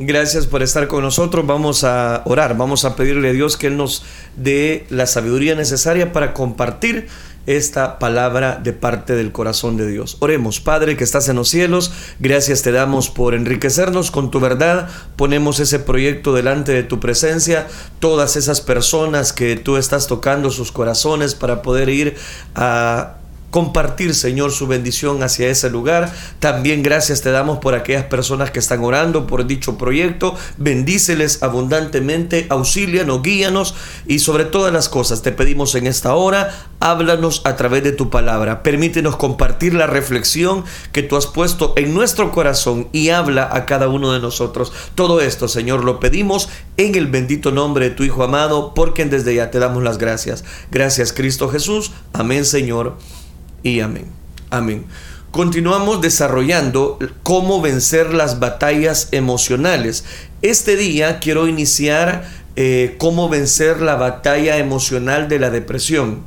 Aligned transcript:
Gracias 0.00 0.46
por 0.46 0.62
estar 0.62 0.86
con 0.86 1.02
nosotros. 1.02 1.44
Vamos 1.44 1.82
a 1.82 2.22
orar, 2.24 2.56
vamos 2.56 2.84
a 2.84 2.94
pedirle 2.94 3.30
a 3.30 3.32
Dios 3.32 3.56
que 3.56 3.66
Él 3.66 3.76
nos 3.76 4.04
dé 4.36 4.86
la 4.90 5.08
sabiduría 5.08 5.56
necesaria 5.56 6.12
para 6.12 6.34
compartir 6.34 7.08
esta 7.46 7.98
palabra 7.98 8.60
de 8.62 8.72
parte 8.72 9.16
del 9.16 9.32
corazón 9.32 9.76
de 9.76 9.88
Dios. 9.88 10.16
Oremos, 10.20 10.60
Padre 10.60 10.96
que 10.96 11.02
estás 11.02 11.28
en 11.28 11.34
los 11.34 11.48
cielos, 11.48 11.90
gracias 12.20 12.62
te 12.62 12.70
damos 12.70 13.10
por 13.10 13.34
enriquecernos 13.34 14.12
con 14.12 14.30
tu 14.30 14.38
verdad. 14.38 14.88
Ponemos 15.16 15.58
ese 15.58 15.80
proyecto 15.80 16.32
delante 16.32 16.70
de 16.70 16.84
tu 16.84 17.00
presencia, 17.00 17.66
todas 17.98 18.36
esas 18.36 18.60
personas 18.60 19.32
que 19.32 19.56
tú 19.56 19.78
estás 19.78 20.06
tocando 20.06 20.52
sus 20.52 20.70
corazones 20.70 21.34
para 21.34 21.60
poder 21.60 21.88
ir 21.88 22.14
a 22.54 23.16
compartir, 23.50 24.14
Señor, 24.14 24.52
su 24.52 24.66
bendición 24.66 25.22
hacia 25.22 25.48
ese 25.48 25.70
lugar. 25.70 26.12
También 26.38 26.82
gracias 26.82 27.22
te 27.22 27.30
damos 27.30 27.58
por 27.58 27.74
aquellas 27.74 28.04
personas 28.04 28.50
que 28.50 28.58
están 28.58 28.84
orando 28.84 29.26
por 29.26 29.46
dicho 29.46 29.78
proyecto. 29.78 30.36
Bendíceles 30.56 31.42
abundantemente, 31.42 32.46
auxílianos, 32.50 33.22
guíanos 33.22 33.74
y 34.06 34.18
sobre 34.18 34.44
todas 34.44 34.72
las 34.72 34.88
cosas 34.88 35.22
te 35.22 35.32
pedimos 35.32 35.74
en 35.74 35.86
esta 35.86 36.14
hora, 36.14 36.68
háblanos 36.80 37.42
a 37.44 37.56
través 37.56 37.82
de 37.82 37.92
tu 37.92 38.10
palabra. 38.10 38.62
Permítenos 38.62 39.16
compartir 39.16 39.74
la 39.74 39.86
reflexión 39.86 40.64
que 40.92 41.02
tú 41.02 41.16
has 41.16 41.26
puesto 41.26 41.72
en 41.76 41.94
nuestro 41.94 42.30
corazón 42.30 42.88
y 42.92 43.10
habla 43.10 43.48
a 43.52 43.66
cada 43.66 43.88
uno 43.88 44.12
de 44.12 44.20
nosotros. 44.20 44.72
Todo 44.94 45.20
esto, 45.20 45.48
Señor, 45.48 45.84
lo 45.84 46.00
pedimos 46.00 46.48
en 46.76 46.94
el 46.94 47.06
bendito 47.06 47.50
nombre 47.50 47.88
de 47.88 47.94
tu 47.94 48.04
Hijo 48.04 48.22
amado, 48.22 48.74
porque 48.74 49.04
desde 49.04 49.34
ya 49.34 49.50
te 49.50 49.58
damos 49.58 49.82
las 49.82 49.98
gracias. 49.98 50.44
Gracias, 50.70 51.12
Cristo 51.12 51.48
Jesús. 51.48 51.92
Amén, 52.12 52.44
Señor 52.44 53.17
y 53.62 53.80
amén. 53.80 54.06
Amén. 54.50 54.86
Continuamos 55.30 56.00
desarrollando 56.00 56.98
cómo 57.22 57.60
vencer 57.60 58.14
las 58.14 58.40
batallas 58.40 59.08
emocionales. 59.12 60.04
Este 60.40 60.76
día 60.76 61.20
quiero 61.20 61.46
iniciar 61.46 62.26
eh, 62.56 62.96
cómo 62.98 63.28
vencer 63.28 63.82
la 63.82 63.96
batalla 63.96 64.56
emocional 64.56 65.28
de 65.28 65.38
la 65.38 65.50
depresión. 65.50 66.22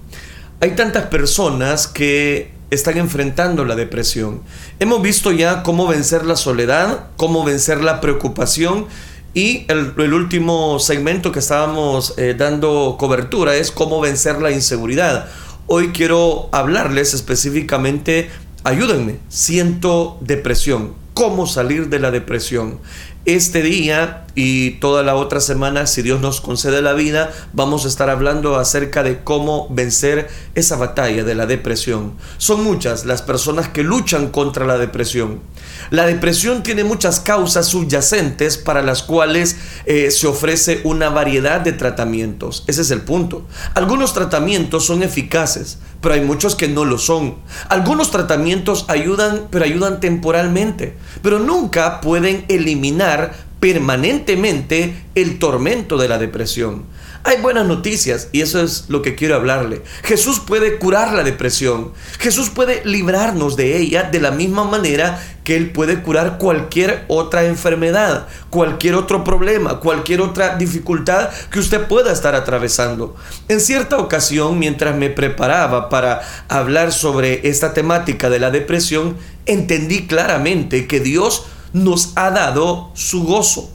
Hay 0.59 0.72
tantas 0.75 1.08
personas 1.08 1.88
que 1.88 2.52
están 2.70 2.97
enfrentando 2.97 3.66
la 3.66 3.75
depresión. 3.75 4.42
Hemos 4.80 5.02
visto 5.02 5.31
ya 5.31 5.64
cómo 5.64 5.88
vencer 5.88 6.25
la 6.25 6.36
soledad, 6.36 7.08
cómo 7.17 7.44
vencer 7.44 7.83
la 7.83 8.00
preocupación 8.00 8.86
y 9.33 9.66
el, 9.70 10.14
último 10.14 10.80
segmento 10.80 11.31
que 11.31 11.39
estábamos 11.39 12.14
eh, 12.17 12.36
dando 12.38 12.98
cobertura 13.00 13.55
es 13.55 13.72
cómo 13.72 14.00
vencer 14.02 14.42
la 14.42 14.52
inseguridad. 14.52 15.27
Hoy 15.73 15.91
quiero 15.94 16.50
hablarles 16.52 17.14
específicamente, 17.14 18.30
ayúdenme, 18.66 19.19
siento 19.30 20.17
depresión, 20.19 20.95
cómo 21.14 21.47
salir 21.47 21.88
de 21.88 22.00
la 22.00 22.11
depresión. 22.11 22.80
Este 23.25 23.61
día 23.61 24.25
y 24.33 24.72
toda 24.80 25.03
la 25.03 25.16
otra 25.16 25.41
semana, 25.41 25.86
si 25.86 26.02
Dios 26.02 26.22
nos 26.22 26.41
concede 26.41 26.81
la 26.81 26.94
vida, 26.94 27.31
vamos 27.53 27.86
a 27.86 27.88
estar 27.88 28.09
hablando 28.09 28.55
acerca 28.55 29.03
de 29.03 29.23
cómo 29.23 29.67
vencer 29.69 30.30
esa 30.55 30.77
batalla 30.77 31.23
de 31.23 31.36
la 31.36 31.45
depresión. 31.45 32.14
Son 32.38 32.64
muchas 32.64 33.05
las 33.05 33.22
personas 33.22 33.67
que 33.67 33.83
luchan 33.83 34.30
contra 34.30 34.66
la 34.66 34.77
depresión. 34.77 35.42
La 35.89 36.05
depresión 36.05 36.64
tiene 36.64 36.83
muchas 36.83 37.19
causas 37.19 37.67
subyacentes 37.67 38.58
para 38.58 38.81
las 38.81 39.03
cuales 39.03 39.58
eh, 39.86 40.09
se 40.11 40.27
ofrece 40.27 40.81
una 40.83 41.09
variedad 41.09 41.59
de 41.59 41.73
tratamientos. 41.73 42.64
Ese 42.67 42.81
es 42.81 42.92
el 42.92 43.02
punto. 43.02 43.45
Algunos 43.73 44.14
tratamientos 44.14 44.86
son 44.86 45.03
eficaces, 45.03 45.77
pero 45.99 46.16
hay 46.16 46.22
muchos 46.22 46.55
que 46.55 46.69
no 46.69 46.86
lo 46.86 46.97
son. 46.97 47.36
Algunos 47.67 48.11
tratamientos 48.11 48.86
ayudan, 48.88 49.47
pero 49.52 49.66
ayudan 49.66 49.99
temporalmente, 49.99 50.95
pero 51.22 51.39
nunca 51.39 51.99
pueden 52.02 52.45
eliminar 52.47 53.11
permanentemente 53.59 54.95
el 55.16 55.40
tormento 55.40 55.98
de 55.98 56.09
la 56.09 56.17
depresión. 56.17 56.86
Hay 57.23 57.40
buenas 57.40 57.67
noticias 57.67 58.30
y 58.31 58.42
eso 58.42 58.64
es 58.64 58.86
lo 58.88 59.04
que 59.04 59.14
quiero 59.14 59.36
hablarle. 59.36 59.84
Jesús 60.02 60.40
puede 60.40 60.80
curar 60.80 61.14
la 61.14 61.22
depresión. 61.22 61.92
Jesús 62.17 62.50
puede 62.50 62.83
librarnos 62.83 63.55
de 63.55 63.77
ella 63.77 64.10
de 64.11 64.20
la 64.20 64.32
misma 64.32 64.64
manera 64.64 65.21
que 65.44 65.55
Él 65.55 65.70
puede 65.70 66.02
curar 66.02 66.39
cualquier 66.39 67.05
otra 67.08 67.45
enfermedad, 67.45 68.27
cualquier 68.50 68.95
otro 68.95 69.23
problema, 69.23 69.80
cualquier 69.80 70.21
otra 70.21 70.55
dificultad 70.55 71.30
que 71.52 71.60
usted 71.60 71.86
pueda 71.86 72.11
estar 72.11 72.33
atravesando. 72.33 73.16
En 73.48 73.60
cierta 73.60 74.00
ocasión, 74.00 74.58
mientras 74.58 74.95
me 74.95 75.11
preparaba 75.11 75.89
para 75.89 76.23
hablar 76.50 76.92
sobre 76.92 77.48
esta 77.48 77.76
temática 77.76 78.32
de 78.32 78.39
la 78.39 78.50
depresión, 78.50 79.16
entendí 79.45 80.08
claramente 80.08 80.88
que 80.88 81.00
Dios 81.00 81.45
nos 81.73 82.14
ha 82.15 82.32
dado 82.32 82.92
su 82.93 83.23
gozo 83.23 83.70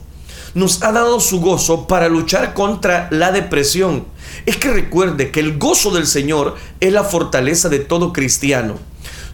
nos 0.57 0.81
ha 0.81 0.91
dado 0.91 1.19
su 1.19 1.39
gozo 1.39 1.87
para 1.87 2.09
luchar 2.09 2.55
contra 2.55 3.07
la 3.11 3.31
depresión. 3.31 4.05
Es 4.47 4.57
que 4.57 4.71
recuerde 4.71 5.29
que 5.29 5.39
el 5.39 5.59
gozo 5.59 5.91
del 5.91 6.07
Señor 6.07 6.55
es 6.79 6.91
la 6.91 7.03
fortaleza 7.03 7.69
de 7.69 7.77
todo 7.77 8.11
cristiano. 8.11 8.75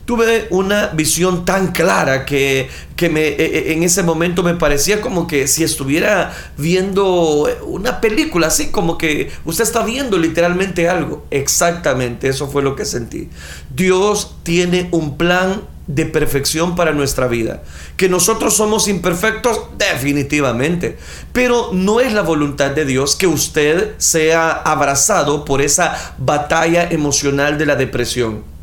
Tuve 0.03 0.47
una 0.50 0.88
visión 0.88 1.46
tan 1.46 1.72
clara 1.72 2.25
que, 2.25 2.68
que 2.97 3.09
me, 3.09 3.22
e, 3.22 3.35
e, 3.38 3.74
en 3.74 3.84
ese 3.84 4.03
momento 4.03 4.44
me 4.44 4.56
parecía 4.56 5.00
como 5.00 5.28
que 5.28 5.47
si 5.47 5.63
estuviera 5.63 6.34
viendo 6.57 7.47
una 7.66 8.01
película, 8.01 8.47
así 8.47 8.68
como 8.68 8.97
que 8.97 9.31
usted 9.45 9.63
está 9.63 9.85
viendo 9.85 10.18
literalmente 10.18 10.90
algo. 10.90 11.25
Exactamente, 11.31 12.28
eso 12.28 12.50
fue 12.50 12.63
lo 12.63 12.75
que 12.75 12.84
sentí. 12.84 13.30
Dios 13.74 14.35
tiene 14.44 14.90
un 14.91 15.18
plan 15.18 15.62
de 15.88 16.05
perfección 16.05 16.75
para 16.75 16.94
nuestra 16.94 17.27
vida. 17.27 17.63
Que 17.97 18.09
nosotros 18.09 18.55
somos 18.55 18.88
imperfectos, 18.88 19.61
definitivamente. 19.77 20.97
Pero 21.31 21.69
no 21.73 21.99
es 21.99 22.13
la 22.13 22.21
voluntad 22.21 22.71
de 22.71 22.85
Dios 22.85 23.16
que 23.16 23.27
usted 23.27 23.94
sea 23.97 24.51
abrazado 24.51 25.45
por 25.45 25.61
esa 25.61 26.16
batalla 26.17 26.88
emocional 26.89 27.57
de 27.57 27.66
la 27.66 27.75
depresión. 27.75 28.53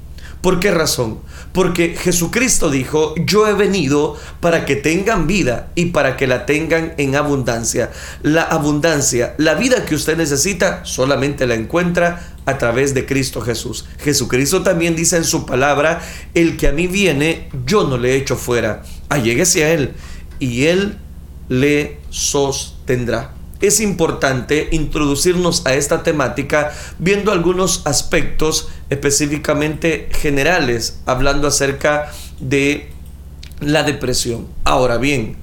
¿Por 0.41 0.59
qué 0.59 0.71
razón? 0.71 1.19
Porque 1.53 1.97
Jesucristo 1.99 2.71
dijo, 2.71 3.15
yo 3.27 3.47
he 3.47 3.53
venido 3.53 4.17
para 4.41 4.65
que 4.65 4.75
tengan 4.77 5.27
vida 5.27 5.69
y 5.75 5.87
para 5.87 6.17
que 6.17 6.27
la 6.27 6.47
tengan 6.47 6.95
en 6.97 7.15
abundancia. 7.15 7.91
La 8.23 8.43
abundancia, 8.43 9.35
la 9.37 9.55
vida 9.55 9.85
que 9.85 9.95
usted 9.95 10.17
necesita, 10.17 10.85
solamente 10.85 11.47
la 11.47 11.57
encuentra 11.57 12.30
a 12.47 12.59
través 12.59 12.95
de 12.95 13.07
Cristo 13.07 13.41
Jesús. 13.41 13.87
Jesucristo 13.99 14.63
también 14.63 14.97
dice 14.97 15.17
en 15.17 15.25
su 15.25 15.47
palabra, 15.47 16.01
el 16.35 16.57
que 16.57 16.69
a 16.69 16.73
mí 16.73 16.87
viene, 16.87 17.49
yo 17.67 17.85
no 17.85 17.99
le 17.99 18.17
echo 18.17 18.37
fuera. 18.37 18.83
Alléguese 19.09 19.65
a 19.65 19.73
Él 19.73 19.93
y 20.39 20.65
Él 20.65 20.99
le 21.49 21.99
sostendrá 22.11 23.35
es 23.61 23.81
importante 23.81 24.69
introducirnos 24.73 25.67
a 25.67 25.75
esta 25.75 26.03
temática 26.03 26.73
viendo 26.99 27.31
algunos 27.31 27.87
aspectos 27.87 28.69
específicamente 28.89 30.09
generales, 30.13 31.01
hablando 31.07 31.47
acerca 31.47 32.11
de 32.41 32.91
la 33.61 33.83
depresión. 33.83 34.47
Ahora 34.65 34.97
bien, 34.97 35.37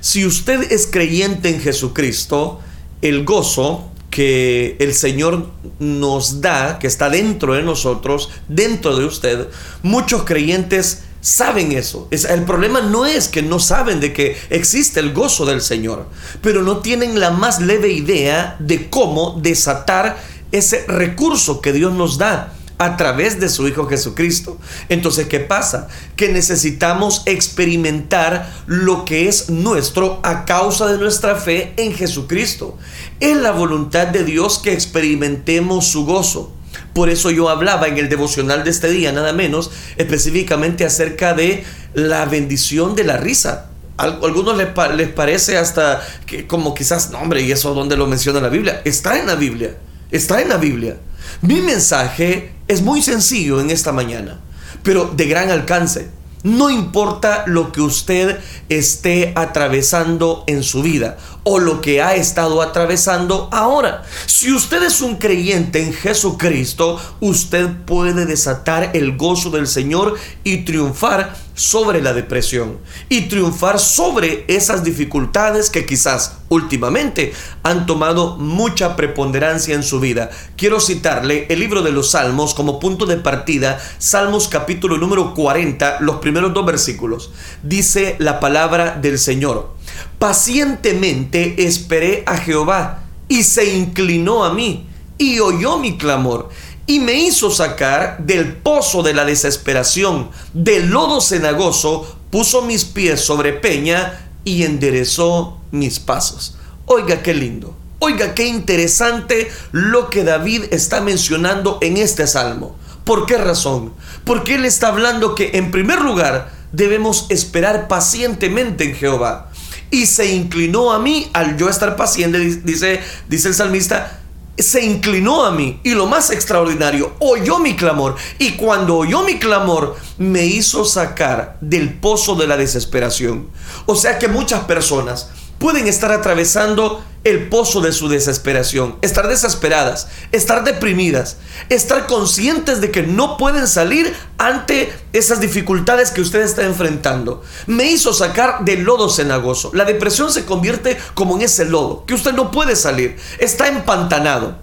si 0.00 0.24
usted 0.24 0.72
es 0.72 0.86
creyente 0.86 1.50
en 1.50 1.60
Jesucristo, 1.60 2.60
el 3.02 3.24
gozo 3.24 3.90
que 4.10 4.76
el 4.78 4.94
Señor 4.94 5.50
nos 5.78 6.40
da, 6.40 6.78
que 6.78 6.86
está 6.86 7.10
dentro 7.10 7.54
de 7.54 7.62
nosotros, 7.62 8.30
dentro 8.48 8.96
de 8.96 9.04
usted, 9.04 9.48
muchos 9.82 10.24
creyentes 10.24 11.02
saben 11.20 11.72
eso. 11.72 12.08
el 12.10 12.44
problema 12.44 12.80
no 12.80 13.06
es 13.06 13.28
que 13.28 13.42
no 13.42 13.58
saben 13.58 14.00
de 14.00 14.12
que 14.12 14.36
existe 14.50 15.00
el 15.00 15.12
gozo 15.12 15.44
del 15.44 15.60
Señor, 15.60 16.06
pero 16.42 16.62
no 16.62 16.78
tienen 16.78 17.20
la 17.20 17.30
más 17.30 17.60
leve 17.60 17.92
idea 17.92 18.56
de 18.60 18.88
cómo 18.88 19.38
desatar 19.40 20.18
ese 20.52 20.86
recurso 20.86 21.60
que 21.60 21.72
Dios 21.72 21.92
nos 21.92 22.16
da 22.18 22.54
a 22.78 22.96
través 22.96 23.40
de 23.40 23.48
su 23.48 23.66
Hijo 23.66 23.86
Jesucristo. 23.86 24.58
Entonces, 24.88 25.26
¿qué 25.26 25.40
pasa? 25.40 25.88
Que 26.16 26.28
necesitamos 26.28 27.22
experimentar 27.26 28.50
lo 28.66 29.04
que 29.04 29.28
es 29.28 29.50
nuestro 29.50 30.20
a 30.22 30.44
causa 30.44 30.86
de 30.86 30.98
nuestra 30.98 31.34
fe 31.34 31.74
en 31.76 31.92
Jesucristo. 31.92 32.78
Es 33.18 33.36
la 33.36 33.50
voluntad 33.50 34.06
de 34.06 34.24
Dios 34.24 34.58
que 34.58 34.72
experimentemos 34.72 35.88
su 35.88 36.06
gozo. 36.06 36.52
Por 36.94 37.08
eso 37.10 37.30
yo 37.30 37.48
hablaba 37.48 37.88
en 37.88 37.98
el 37.98 38.08
devocional 38.08 38.62
de 38.62 38.70
este 38.70 38.90
día, 38.90 39.10
nada 39.12 39.32
menos, 39.32 39.70
específicamente 39.96 40.84
acerca 40.84 41.34
de 41.34 41.64
la 41.94 42.24
bendición 42.26 42.94
de 42.94 43.04
la 43.04 43.16
risa. 43.16 43.70
A 43.96 44.04
algunos 44.04 44.56
les, 44.56 44.68
les 44.96 45.08
parece 45.08 45.58
hasta 45.58 46.00
que 46.26 46.46
como 46.46 46.74
quizás, 46.74 47.10
no 47.10 47.18
hombre, 47.18 47.42
¿y 47.42 47.50
eso 47.50 47.74
dónde 47.74 47.96
lo 47.96 48.06
menciona 48.06 48.40
la 48.40 48.48
Biblia? 48.48 48.82
Está 48.84 49.18
en 49.18 49.26
la 49.26 49.34
Biblia, 49.34 49.76
está 50.12 50.40
en 50.40 50.48
la 50.48 50.56
Biblia. 50.56 50.96
Mi 51.42 51.60
mensaje 51.60 52.57
es 52.68 52.82
muy 52.82 53.02
sencillo 53.02 53.60
en 53.60 53.70
esta 53.70 53.92
mañana, 53.92 54.38
pero 54.82 55.06
de 55.06 55.26
gran 55.26 55.50
alcance. 55.50 56.10
No 56.44 56.70
importa 56.70 57.42
lo 57.46 57.72
que 57.72 57.80
usted 57.80 58.38
esté 58.68 59.32
atravesando 59.34 60.44
en 60.46 60.62
su 60.62 60.82
vida 60.82 61.18
o 61.42 61.58
lo 61.58 61.80
que 61.80 62.00
ha 62.00 62.14
estado 62.14 62.62
atravesando 62.62 63.48
ahora. 63.50 64.04
Si 64.26 64.52
usted 64.52 64.84
es 64.84 65.00
un 65.00 65.16
creyente 65.16 65.82
en 65.82 65.92
Jesucristo, 65.92 67.00
usted 67.20 67.68
puede 67.86 68.24
desatar 68.24 68.90
el 68.94 69.16
gozo 69.16 69.50
del 69.50 69.66
Señor 69.66 70.14
y 70.44 70.58
triunfar 70.58 71.34
sobre 71.58 72.00
la 72.00 72.12
depresión 72.12 72.78
y 73.08 73.22
triunfar 73.22 73.80
sobre 73.80 74.44
esas 74.46 74.84
dificultades 74.84 75.70
que 75.70 75.84
quizás 75.84 76.38
últimamente 76.48 77.32
han 77.64 77.84
tomado 77.84 78.36
mucha 78.36 78.94
preponderancia 78.94 79.74
en 79.74 79.82
su 79.82 79.98
vida. 79.98 80.30
Quiero 80.56 80.78
citarle 80.78 81.46
el 81.50 81.58
libro 81.58 81.82
de 81.82 81.90
los 81.90 82.12
Salmos 82.12 82.54
como 82.54 82.78
punto 82.78 83.06
de 83.06 83.16
partida, 83.16 83.80
Salmos 83.98 84.46
capítulo 84.46 84.98
número 84.98 85.34
40, 85.34 85.98
los 86.00 86.16
primeros 86.16 86.54
dos 86.54 86.64
versículos. 86.64 87.32
Dice 87.64 88.14
la 88.20 88.38
palabra 88.38 88.96
del 89.00 89.18
Señor, 89.18 89.74
pacientemente 90.20 91.66
esperé 91.66 92.22
a 92.26 92.36
Jehová 92.36 93.02
y 93.26 93.42
se 93.42 93.76
inclinó 93.76 94.44
a 94.44 94.54
mí 94.54 94.86
y 95.18 95.40
oyó 95.40 95.78
mi 95.78 95.98
clamor 95.98 96.50
y 96.88 97.00
me 97.00 97.12
hizo 97.12 97.50
sacar 97.50 98.16
del 98.24 98.54
pozo 98.54 99.02
de 99.02 99.12
la 99.12 99.26
desesperación, 99.26 100.30
del 100.54 100.88
lodo 100.88 101.20
cenagoso, 101.20 102.16
puso 102.30 102.62
mis 102.62 102.86
pies 102.86 103.20
sobre 103.20 103.52
peña 103.52 104.30
y 104.42 104.62
enderezó 104.64 105.60
mis 105.70 106.00
pasos. 106.00 106.56
Oiga, 106.86 107.22
qué 107.22 107.34
lindo. 107.34 107.76
Oiga, 107.98 108.34
qué 108.34 108.46
interesante 108.46 109.50
lo 109.70 110.08
que 110.08 110.24
David 110.24 110.64
está 110.70 111.02
mencionando 111.02 111.76
en 111.82 111.98
este 111.98 112.26
salmo. 112.26 112.74
¿Por 113.04 113.26
qué 113.26 113.36
razón? 113.36 113.92
Porque 114.24 114.54
él 114.54 114.64
está 114.64 114.88
hablando 114.88 115.34
que 115.34 115.50
en 115.58 115.70
primer 115.70 116.00
lugar 116.00 116.50
debemos 116.72 117.26
esperar 117.28 117.86
pacientemente 117.86 118.84
en 118.84 118.94
Jehová. 118.94 119.50
Y 119.90 120.06
se 120.06 120.34
inclinó 120.34 120.92
a 120.92 120.98
mí 120.98 121.28
al 121.34 121.58
yo 121.58 121.68
estar 121.68 121.96
paciente, 121.96 122.38
dice, 122.38 123.00
dice 123.28 123.48
el 123.48 123.54
salmista, 123.54 124.20
se 124.58 124.84
inclinó 124.84 125.44
a 125.44 125.50
mí 125.50 125.80
y 125.84 125.94
lo 125.94 126.06
más 126.06 126.30
extraordinario, 126.30 127.12
oyó 127.18 127.58
mi 127.58 127.76
clamor 127.76 128.16
y 128.38 128.52
cuando 128.52 128.96
oyó 128.96 129.22
mi 129.22 129.38
clamor 129.38 129.96
me 130.18 130.44
hizo 130.46 130.84
sacar 130.84 131.58
del 131.60 131.94
pozo 131.94 132.34
de 132.34 132.46
la 132.46 132.56
desesperación. 132.56 133.48
O 133.86 133.94
sea 133.94 134.18
que 134.18 134.28
muchas 134.28 134.64
personas 134.64 135.30
pueden 135.58 135.88
estar 135.88 136.12
atravesando 136.12 137.02
el 137.24 137.48
pozo 137.48 137.80
de 137.80 137.92
su 137.92 138.08
desesperación, 138.08 138.96
estar 139.02 139.28
desesperadas, 139.28 140.08
estar 140.32 140.64
deprimidas, 140.64 141.36
estar 141.68 142.06
conscientes 142.06 142.80
de 142.80 142.90
que 142.90 143.02
no 143.02 143.36
pueden 143.36 143.66
salir 143.66 144.14
ante 144.38 144.92
esas 145.12 145.40
dificultades 145.40 146.10
que 146.10 146.20
usted 146.20 146.40
está 146.40 146.64
enfrentando. 146.64 147.42
Me 147.66 147.90
hizo 147.90 148.14
sacar 148.14 148.64
del 148.64 148.84
lodo 148.84 149.10
cenagoso. 149.10 149.70
La 149.74 149.84
depresión 149.84 150.32
se 150.32 150.44
convierte 150.44 150.96
como 151.14 151.36
en 151.36 151.42
ese 151.42 151.64
lodo, 151.64 152.04
que 152.06 152.14
usted 152.14 152.32
no 152.32 152.50
puede 152.50 152.76
salir, 152.76 153.16
está 153.38 153.68
empantanado. 153.68 154.56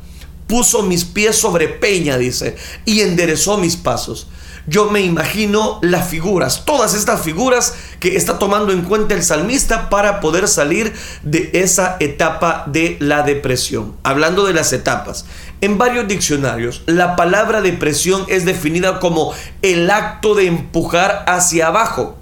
Puso 0.47 0.83
mis 0.83 1.05
pies 1.05 1.35
sobre 1.35 1.67
peña, 1.67 2.17
dice, 2.17 2.55
y 2.85 3.01
enderezó 3.01 3.57
mis 3.57 3.75
pasos 3.77 4.27
yo 4.67 4.89
me 4.89 5.01
imagino 5.01 5.79
las 5.81 6.07
figuras, 6.07 6.65
todas 6.65 6.95
estas 6.95 7.21
figuras 7.21 7.75
que 7.99 8.15
está 8.15 8.39
tomando 8.39 8.73
en 8.73 8.81
cuenta 8.81 9.13
el 9.13 9.23
salmista 9.23 9.89
para 9.89 10.19
poder 10.19 10.47
salir 10.47 10.93
de 11.23 11.51
esa 11.53 11.97
etapa 11.99 12.63
de 12.67 12.97
la 12.99 13.23
depresión. 13.23 13.95
Hablando 14.03 14.45
de 14.45 14.53
las 14.53 14.73
etapas, 14.73 15.25
en 15.61 15.77
varios 15.77 16.07
diccionarios 16.07 16.81
la 16.85 17.15
palabra 17.15 17.61
depresión 17.61 18.25
es 18.27 18.45
definida 18.45 18.99
como 18.99 19.33
el 19.61 19.89
acto 19.91 20.35
de 20.35 20.47
empujar 20.47 21.23
hacia 21.27 21.67
abajo 21.67 22.17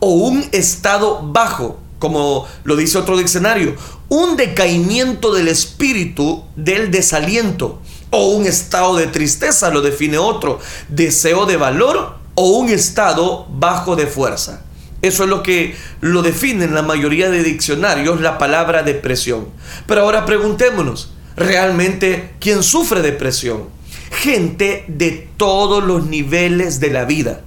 o 0.00 0.10
un 0.10 0.44
estado 0.52 1.20
bajo, 1.22 1.78
como 1.98 2.46
lo 2.64 2.76
dice 2.76 2.98
otro 2.98 3.16
diccionario, 3.16 3.74
un 4.08 4.36
decaimiento 4.36 5.32
del 5.32 5.48
espíritu 5.48 6.44
del 6.54 6.90
desaliento 6.90 7.80
o 8.10 8.30
un 8.30 8.46
estado 8.46 8.96
de 8.96 9.06
tristeza, 9.06 9.70
lo 9.70 9.80
define 9.80 10.18
otro, 10.18 10.58
deseo 10.88 11.46
de 11.46 11.56
valor 11.56 12.16
o 12.34 12.50
un 12.50 12.68
estado 12.68 13.46
bajo 13.50 13.96
de 13.96 14.06
fuerza. 14.06 14.62
Eso 15.02 15.24
es 15.24 15.28
lo 15.28 15.42
que 15.42 15.76
lo 16.00 16.22
define 16.22 16.64
en 16.64 16.74
la 16.74 16.82
mayoría 16.82 17.30
de 17.30 17.42
diccionarios 17.42 18.20
la 18.20 18.38
palabra 18.38 18.82
depresión. 18.82 19.48
Pero 19.86 20.02
ahora 20.02 20.24
preguntémonos, 20.24 21.12
¿realmente 21.36 22.34
quién 22.40 22.62
sufre 22.62 23.02
depresión? 23.02 23.64
Gente 24.10 24.84
de 24.88 25.28
todos 25.36 25.84
los 25.84 26.06
niveles 26.06 26.80
de 26.80 26.90
la 26.90 27.04
vida. 27.04 27.42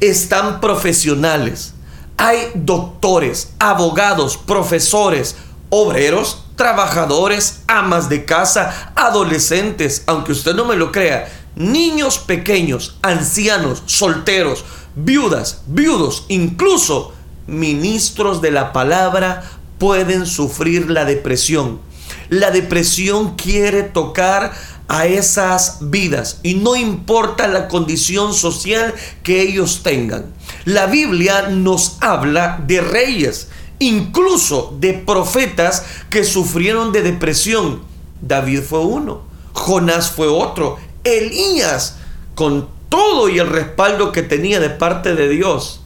Están 0.00 0.60
profesionales. 0.60 1.74
Hay 2.16 2.38
doctores, 2.54 3.52
abogados, 3.58 4.36
profesores, 4.36 5.36
obreros, 5.70 6.47
trabajadores, 6.58 7.62
amas 7.66 8.10
de 8.10 8.26
casa, 8.26 8.92
adolescentes, 8.94 10.02
aunque 10.06 10.32
usted 10.32 10.54
no 10.54 10.66
me 10.66 10.76
lo 10.76 10.92
crea, 10.92 11.32
niños 11.56 12.18
pequeños, 12.18 12.98
ancianos, 13.00 13.82
solteros, 13.86 14.66
viudas, 14.94 15.62
viudos, 15.66 16.26
incluso 16.28 17.14
ministros 17.46 18.42
de 18.42 18.50
la 18.50 18.74
palabra 18.74 19.42
pueden 19.78 20.26
sufrir 20.26 20.90
la 20.90 21.06
depresión. 21.06 21.80
La 22.28 22.50
depresión 22.50 23.36
quiere 23.36 23.82
tocar 23.84 24.52
a 24.88 25.06
esas 25.06 25.78
vidas 25.80 26.40
y 26.42 26.54
no 26.54 26.74
importa 26.74 27.46
la 27.46 27.68
condición 27.68 28.34
social 28.34 28.94
que 29.22 29.42
ellos 29.42 29.82
tengan. 29.82 30.26
La 30.64 30.86
Biblia 30.86 31.48
nos 31.48 31.98
habla 32.00 32.62
de 32.66 32.80
reyes 32.80 33.48
incluso 33.78 34.76
de 34.78 34.94
profetas 34.94 35.84
que 36.10 36.24
sufrieron 36.24 36.92
de 36.92 37.02
depresión. 37.02 37.82
David 38.20 38.62
fue 38.62 38.80
uno, 38.80 39.22
Jonás 39.52 40.10
fue 40.10 40.26
otro, 40.26 40.78
Elías, 41.04 41.96
con 42.34 42.68
todo 42.88 43.28
y 43.28 43.38
el 43.38 43.48
respaldo 43.48 44.12
que 44.12 44.22
tenía 44.22 44.60
de 44.60 44.70
parte 44.70 45.14
de 45.14 45.28
Dios, 45.28 45.82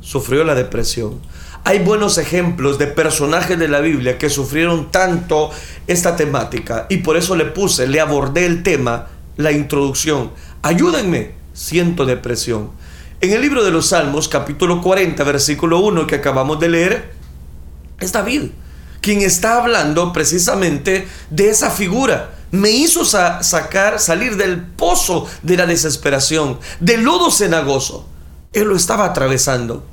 sufrió 0.00 0.44
la 0.44 0.54
depresión. 0.54 1.20
Hay 1.64 1.78
buenos 1.80 2.16
ejemplos 2.18 2.78
de 2.78 2.86
personajes 2.86 3.58
de 3.58 3.68
la 3.68 3.80
Biblia 3.80 4.16
que 4.16 4.30
sufrieron 4.30 4.90
tanto 4.90 5.50
esta 5.86 6.16
temática 6.16 6.86
y 6.88 6.98
por 6.98 7.16
eso 7.16 7.36
le 7.36 7.44
puse, 7.44 7.86
le 7.86 8.00
abordé 8.00 8.46
el 8.46 8.62
tema, 8.62 9.08
la 9.36 9.52
introducción. 9.52 10.30
Ayúdenme, 10.62 11.32
siento 11.52 12.06
depresión. 12.06 12.70
En 13.20 13.32
el 13.32 13.42
libro 13.42 13.62
de 13.62 13.70
los 13.70 13.88
Salmos, 13.88 14.28
capítulo 14.28 14.80
40, 14.80 15.22
versículo 15.24 15.80
1 15.80 16.06
que 16.06 16.14
acabamos 16.14 16.58
de 16.58 16.70
leer, 16.70 17.19
es 18.00 18.12
David, 18.12 18.50
quien 19.00 19.22
está 19.22 19.58
hablando 19.58 20.12
precisamente 20.12 21.06
de 21.30 21.50
esa 21.50 21.70
figura. 21.70 22.34
Me 22.50 22.70
hizo 22.70 23.04
sacar, 23.04 24.00
salir 24.00 24.36
del 24.36 24.60
pozo 24.60 25.28
de 25.42 25.56
la 25.56 25.66
desesperación, 25.66 26.58
del 26.80 27.02
lodo 27.02 27.30
cenagoso. 27.30 28.08
Él 28.52 28.64
lo 28.64 28.74
estaba 28.74 29.04
atravesando. 29.04 29.84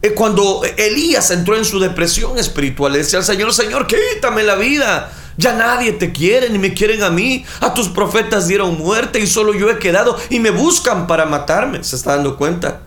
Eh, 0.00 0.14
cuando 0.14 0.62
Elías 0.76 1.32
entró 1.32 1.56
en 1.56 1.64
su 1.64 1.80
depresión 1.80 2.38
espiritual, 2.38 2.92
le 2.92 2.98
decía 2.98 3.18
al 3.18 3.24
Señor, 3.24 3.52
Señor, 3.52 3.88
quítame 3.88 4.44
la 4.44 4.54
vida. 4.54 5.10
Ya 5.36 5.54
nadie 5.54 5.92
te 5.92 6.12
quiere 6.12 6.50
ni 6.50 6.58
me 6.58 6.72
quieren 6.72 7.02
a 7.02 7.10
mí. 7.10 7.44
A 7.60 7.74
tus 7.74 7.88
profetas 7.88 8.46
dieron 8.46 8.78
muerte 8.78 9.18
y 9.18 9.26
solo 9.26 9.54
yo 9.54 9.68
he 9.70 9.78
quedado 9.78 10.16
y 10.30 10.38
me 10.38 10.50
buscan 10.50 11.08
para 11.08 11.26
matarme. 11.26 11.82
¿Se 11.82 11.96
está 11.96 12.14
dando 12.14 12.36
cuenta? 12.36 12.82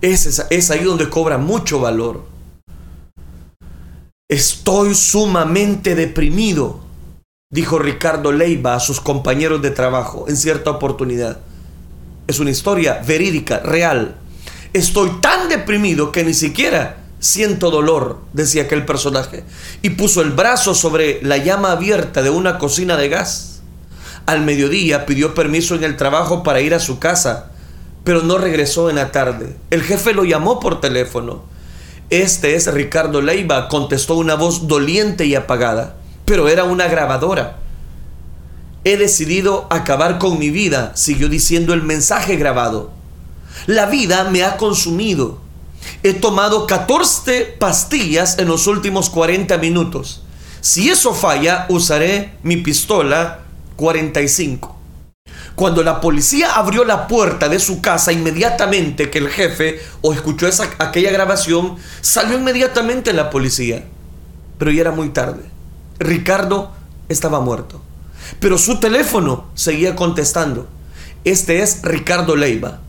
Es, 0.00 0.44
es 0.50 0.70
ahí 0.70 0.82
donde 0.82 1.08
cobra 1.08 1.38
mucho 1.38 1.78
valor. 1.78 2.33
Estoy 4.30 4.94
sumamente 4.94 5.94
deprimido, 5.94 6.80
dijo 7.50 7.78
Ricardo 7.78 8.32
Leiva 8.32 8.74
a 8.74 8.80
sus 8.80 8.98
compañeros 8.98 9.60
de 9.60 9.70
trabajo 9.70 10.24
en 10.28 10.38
cierta 10.38 10.70
oportunidad. 10.70 11.40
Es 12.26 12.38
una 12.38 12.50
historia 12.50 13.02
verídica, 13.06 13.58
real. 13.58 14.16
Estoy 14.72 15.10
tan 15.20 15.50
deprimido 15.50 16.10
que 16.10 16.24
ni 16.24 16.32
siquiera 16.32 17.04
siento 17.18 17.70
dolor, 17.70 18.20
decía 18.32 18.62
aquel 18.62 18.86
personaje, 18.86 19.44
y 19.82 19.90
puso 19.90 20.22
el 20.22 20.30
brazo 20.30 20.74
sobre 20.74 21.22
la 21.22 21.36
llama 21.36 21.72
abierta 21.72 22.22
de 22.22 22.30
una 22.30 22.56
cocina 22.56 22.96
de 22.96 23.10
gas. 23.10 23.60
Al 24.24 24.40
mediodía 24.40 25.04
pidió 25.04 25.34
permiso 25.34 25.74
en 25.74 25.84
el 25.84 25.98
trabajo 25.98 26.42
para 26.42 26.62
ir 26.62 26.72
a 26.72 26.80
su 26.80 26.98
casa, 26.98 27.50
pero 28.04 28.22
no 28.22 28.38
regresó 28.38 28.88
en 28.88 28.96
la 28.96 29.12
tarde. 29.12 29.54
El 29.68 29.82
jefe 29.82 30.14
lo 30.14 30.24
llamó 30.24 30.60
por 30.60 30.80
teléfono 30.80 31.52
este 32.22 32.54
es 32.54 32.72
Ricardo 32.72 33.20
Leiva, 33.20 33.68
contestó 33.68 34.16
una 34.16 34.34
voz 34.34 34.66
doliente 34.66 35.26
y 35.26 35.34
apagada, 35.34 35.96
pero 36.24 36.48
era 36.48 36.64
una 36.64 36.86
grabadora. 36.86 37.58
He 38.84 38.96
decidido 38.96 39.66
acabar 39.70 40.18
con 40.18 40.38
mi 40.38 40.50
vida, 40.50 40.92
siguió 40.94 41.28
diciendo 41.28 41.72
el 41.72 41.82
mensaje 41.82 42.36
grabado. 42.36 42.92
La 43.66 43.86
vida 43.86 44.24
me 44.30 44.42
ha 44.44 44.56
consumido. 44.56 45.40
He 46.02 46.12
tomado 46.12 46.66
14 46.66 47.56
pastillas 47.58 48.38
en 48.38 48.48
los 48.48 48.66
últimos 48.66 49.08
40 49.10 49.56
minutos. 49.58 50.22
Si 50.60 50.90
eso 50.90 51.14
falla, 51.14 51.66
usaré 51.68 52.34
mi 52.42 52.58
pistola 52.58 53.40
45. 53.76 54.73
Cuando 55.54 55.84
la 55.84 56.00
policía 56.00 56.54
abrió 56.54 56.84
la 56.84 57.06
puerta 57.06 57.48
de 57.48 57.60
su 57.60 57.80
casa, 57.80 58.12
inmediatamente 58.12 59.10
que 59.10 59.18
el 59.18 59.28
jefe 59.28 59.80
o 60.00 60.12
escuchó 60.12 60.48
esa, 60.48 60.68
aquella 60.78 61.12
grabación, 61.12 61.76
salió 62.00 62.36
inmediatamente 62.36 63.12
la 63.12 63.30
policía. 63.30 63.84
Pero 64.58 64.72
ya 64.72 64.80
era 64.80 64.90
muy 64.90 65.10
tarde. 65.10 65.42
Ricardo 65.98 66.72
estaba 67.08 67.40
muerto. 67.40 67.80
Pero 68.40 68.58
su 68.58 68.80
teléfono 68.80 69.46
seguía 69.54 69.94
contestando. 69.94 70.68
Este 71.24 71.62
es 71.62 71.82
Ricardo 71.82 72.34
Leiva. 72.34 72.80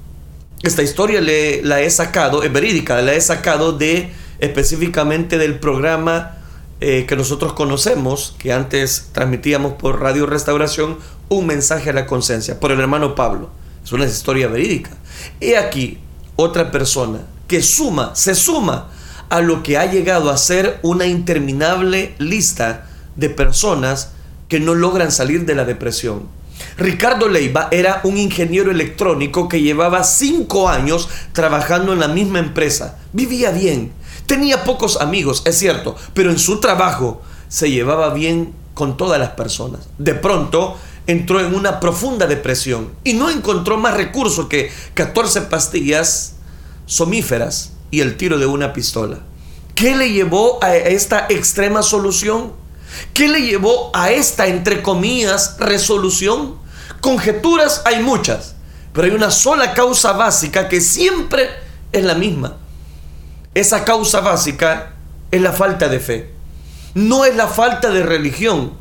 Esta 0.63 0.81
historia 0.81 1.21
le, 1.21 1.61
la 1.61 1.81
he 1.81 1.89
sacado, 1.91 2.41
es 2.41 2.51
verídica, 2.51 3.01
la 3.01 3.13
he 3.13 3.21
sacado 3.21 3.73
de 3.73 4.11
específicamente 4.39 5.37
del 5.37 5.59
programa 5.59 6.37
eh, 6.81 7.05
que 7.07 7.15
nosotros 7.15 7.53
conocemos, 7.53 8.35
que 8.37 8.51
antes 8.51 9.09
transmitíamos 9.13 9.73
por 9.73 10.01
Radio 10.01 10.25
Restauración, 10.25 10.97
un 11.29 11.47
mensaje 11.47 11.89
a 11.89 11.93
la 11.93 12.05
conciencia, 12.05 12.59
por 12.59 12.71
el 12.71 12.79
hermano 12.79 13.15
Pablo. 13.15 13.49
Es 13.83 13.91
una 13.91 14.05
historia 14.05 14.47
verídica. 14.47 14.91
He 15.39 15.57
aquí 15.57 15.99
otra 16.35 16.71
persona 16.71 17.19
que 17.47 17.61
suma, 17.61 18.15
se 18.15 18.35
suma 18.35 18.89
a 19.29 19.41
lo 19.41 19.63
que 19.63 19.77
ha 19.77 19.85
llegado 19.91 20.29
a 20.29 20.37
ser 20.37 20.79
una 20.81 21.05
interminable 21.05 22.15
lista 22.17 22.87
de 23.15 23.29
personas 23.29 24.11
que 24.49 24.59
no 24.59 24.75
logran 24.75 25.11
salir 25.11 25.45
de 25.45 25.55
la 25.55 25.65
depresión. 25.65 26.23
Ricardo 26.77 27.27
Leiva 27.27 27.67
era 27.71 28.01
un 28.03 28.17
ingeniero 28.17 28.71
electrónico 28.71 29.49
que 29.49 29.61
llevaba 29.61 30.03
cinco 30.03 30.69
años 30.69 31.09
trabajando 31.33 31.93
en 31.93 31.99
la 31.99 32.07
misma 32.07 32.39
empresa. 32.39 32.97
Vivía 33.13 33.51
bien, 33.51 33.91
tenía 34.25 34.63
pocos 34.63 35.01
amigos, 35.01 35.43
es 35.45 35.57
cierto, 35.57 35.95
pero 36.13 36.31
en 36.31 36.39
su 36.39 36.59
trabajo 36.59 37.21
se 37.47 37.71
llevaba 37.71 38.13
bien 38.13 38.53
con 38.73 38.97
todas 38.97 39.19
las 39.19 39.31
personas. 39.31 39.87
De 39.97 40.13
pronto 40.13 40.77
entró 41.07 41.39
en 41.39 41.53
una 41.53 41.79
profunda 41.79 42.27
depresión 42.27 42.91
y 43.03 43.13
no 43.13 43.29
encontró 43.29 43.77
más 43.77 43.95
recursos 43.95 44.47
que 44.47 44.71
14 44.93 45.41
pastillas 45.43 46.35
somíferas 46.85 47.73
y 47.91 48.01
el 48.01 48.17
tiro 48.17 48.37
de 48.37 48.45
una 48.45 48.73
pistola. 48.73 49.19
¿Qué 49.75 49.95
le 49.95 50.11
llevó 50.11 50.63
a 50.63 50.75
esta 50.75 51.27
extrema 51.29 51.83
solución? 51.83 52.53
¿Qué 53.13 53.27
le 53.27 53.41
llevó 53.41 53.91
a 53.93 54.11
esta, 54.11 54.47
entre 54.47 54.81
comillas, 54.81 55.57
resolución? 55.59 56.55
Conjeturas 57.01 57.81
hay 57.85 58.01
muchas, 58.01 58.55
pero 58.93 59.07
hay 59.07 59.13
una 59.13 59.31
sola 59.31 59.73
causa 59.73 60.13
básica 60.13 60.69
que 60.69 60.81
siempre 60.81 61.49
es 61.91 62.03
la 62.03 62.15
misma. 62.15 62.57
Esa 63.55 63.85
causa 63.85 64.19
básica 64.19 64.95
es 65.31 65.41
la 65.41 65.53
falta 65.53 65.87
de 65.87 66.01
fe. 66.01 66.29
No 66.93 67.23
es 67.23 67.37
la 67.37 67.47
falta 67.47 67.89
de 67.89 68.03
religión. 68.03 68.73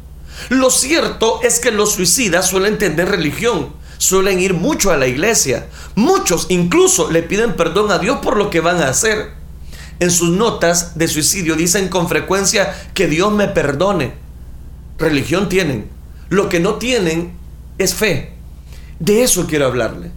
Lo 0.49 0.69
cierto 0.69 1.39
es 1.45 1.61
que 1.61 1.71
los 1.71 1.93
suicidas 1.93 2.49
suelen 2.49 2.77
tener 2.77 3.09
religión, 3.09 3.73
suelen 3.99 4.41
ir 4.41 4.53
mucho 4.53 4.91
a 4.91 4.97
la 4.97 5.07
iglesia. 5.07 5.69
Muchos 5.95 6.47
incluso 6.49 7.09
le 7.09 7.23
piden 7.23 7.55
perdón 7.55 7.93
a 7.93 8.01
Dios 8.01 8.19
por 8.21 8.37
lo 8.37 8.51
que 8.51 8.59
van 8.59 8.83
a 8.83 8.89
hacer. 8.89 9.31
En 10.01 10.11
sus 10.11 10.31
notas 10.31 10.99
de 10.99 11.07
suicidio 11.07 11.55
dicen 11.55 11.89
con 11.89 12.09
frecuencia 12.09 12.75
que 12.95 13.07
Dios 13.07 13.33
me 13.33 13.47
perdone. 13.47 14.15
Religión 14.99 15.49
tienen. 15.49 15.89
Lo 16.31 16.49
que 16.49 16.59
no 16.59 16.75
tienen 16.75 17.37
es 17.79 17.95
fe. 17.95 18.35
De 18.99 19.23
eso 19.23 19.47
quiero 19.47 19.67
hablarle. 19.67 20.11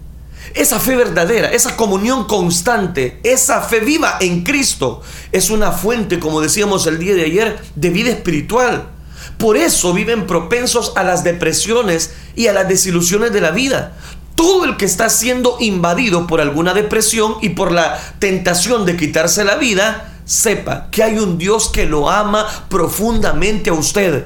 Esa 0.53 0.79
fe 0.79 0.95
verdadera, 0.95 1.51
esa 1.51 1.75
comunión 1.75 2.25
constante, 2.25 3.19
esa 3.23 3.61
fe 3.61 3.79
viva 3.79 4.17
en 4.19 4.43
Cristo 4.43 5.01
es 5.31 5.49
una 5.49 5.71
fuente, 5.71 6.19
como 6.19 6.41
decíamos 6.41 6.87
el 6.87 6.99
día 6.99 7.15
de 7.15 7.25
ayer, 7.25 7.59
de 7.75 7.89
vida 7.89 8.09
espiritual. 8.09 8.89
Por 9.37 9.57
eso 9.57 9.93
viven 9.93 10.25
propensos 10.25 10.93
a 10.95 11.03
las 11.03 11.23
depresiones 11.23 12.11
y 12.35 12.47
a 12.47 12.53
las 12.53 12.67
desilusiones 12.67 13.31
de 13.33 13.41
la 13.41 13.51
vida. 13.51 13.97
Todo 14.35 14.65
el 14.65 14.77
que 14.77 14.85
está 14.85 15.09
siendo 15.09 15.57
invadido 15.59 16.27
por 16.27 16.41
alguna 16.41 16.73
depresión 16.73 17.35
y 17.41 17.49
por 17.49 17.71
la 17.71 17.99
tentación 18.19 18.85
de 18.85 18.97
quitarse 18.97 19.43
la 19.43 19.55
vida, 19.55 20.13
sepa 20.25 20.89
que 20.91 21.03
hay 21.03 21.17
un 21.17 21.37
Dios 21.37 21.69
que 21.69 21.85
lo 21.85 22.09
ama 22.09 22.47
profundamente 22.69 23.69
a 23.69 23.73
usted. 23.73 24.25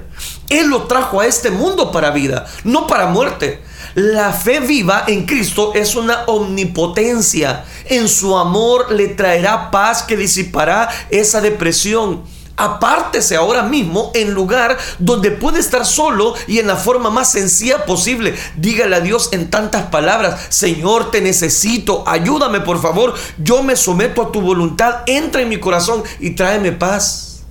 Él 0.50 0.68
lo 0.70 0.84
trajo 0.84 1.22
a 1.22 1.28
este 1.28 1.52
mundo 1.52 1.92
para 1.92 2.12
vida, 2.12 2.46
no 2.64 2.88
para 2.88 3.08
muerte. 3.08 3.62
La 3.96 4.32
fe 4.32 4.62
viva 4.62 5.04
en 5.08 5.26
Cristo 5.26 5.74
es 5.76 5.96
una 5.96 6.24
omnipotencia. 6.28 7.66
En 7.86 8.08
su 8.08 8.38
amor 8.38 8.92
le 8.92 9.10
traerá 9.10 9.70
paz 9.70 10.04
que 10.04 10.16
disipará 10.16 10.90
esa 11.10 11.42
depresión 11.42 12.24
apártese 12.62 13.36
ahora 13.36 13.64
mismo 13.64 14.12
en 14.14 14.34
lugar 14.34 14.78
donde 15.00 15.32
puede 15.32 15.60
estar 15.60 15.84
solo 15.84 16.36
y 16.48 16.60
en 16.60 16.68
la 16.68 16.76
forma 16.76 17.10
más 17.10 17.32
sencilla 17.32 17.86
posible. 17.86 18.36
Dígale 18.56 18.96
a 18.96 19.00
Dios 19.00 19.30
en 19.32 19.50
tantas 19.50 19.88
palabras, 19.88 20.40
Señor, 20.50 21.10
te 21.10 21.22
necesito, 21.22 22.04
ayúdame 22.06 22.62
por 22.62 22.80
favor, 22.80 23.16
yo 23.40 23.64
me 23.64 23.76
someto 23.76 24.22
a 24.22 24.32
tu 24.32 24.42
voluntad, 24.42 24.98
entra 25.08 25.42
en 25.42 25.50
mi 25.50 25.60
corazón 25.60 26.04
y 26.20 26.32
tráeme 26.32 26.72
paz. 26.72 27.44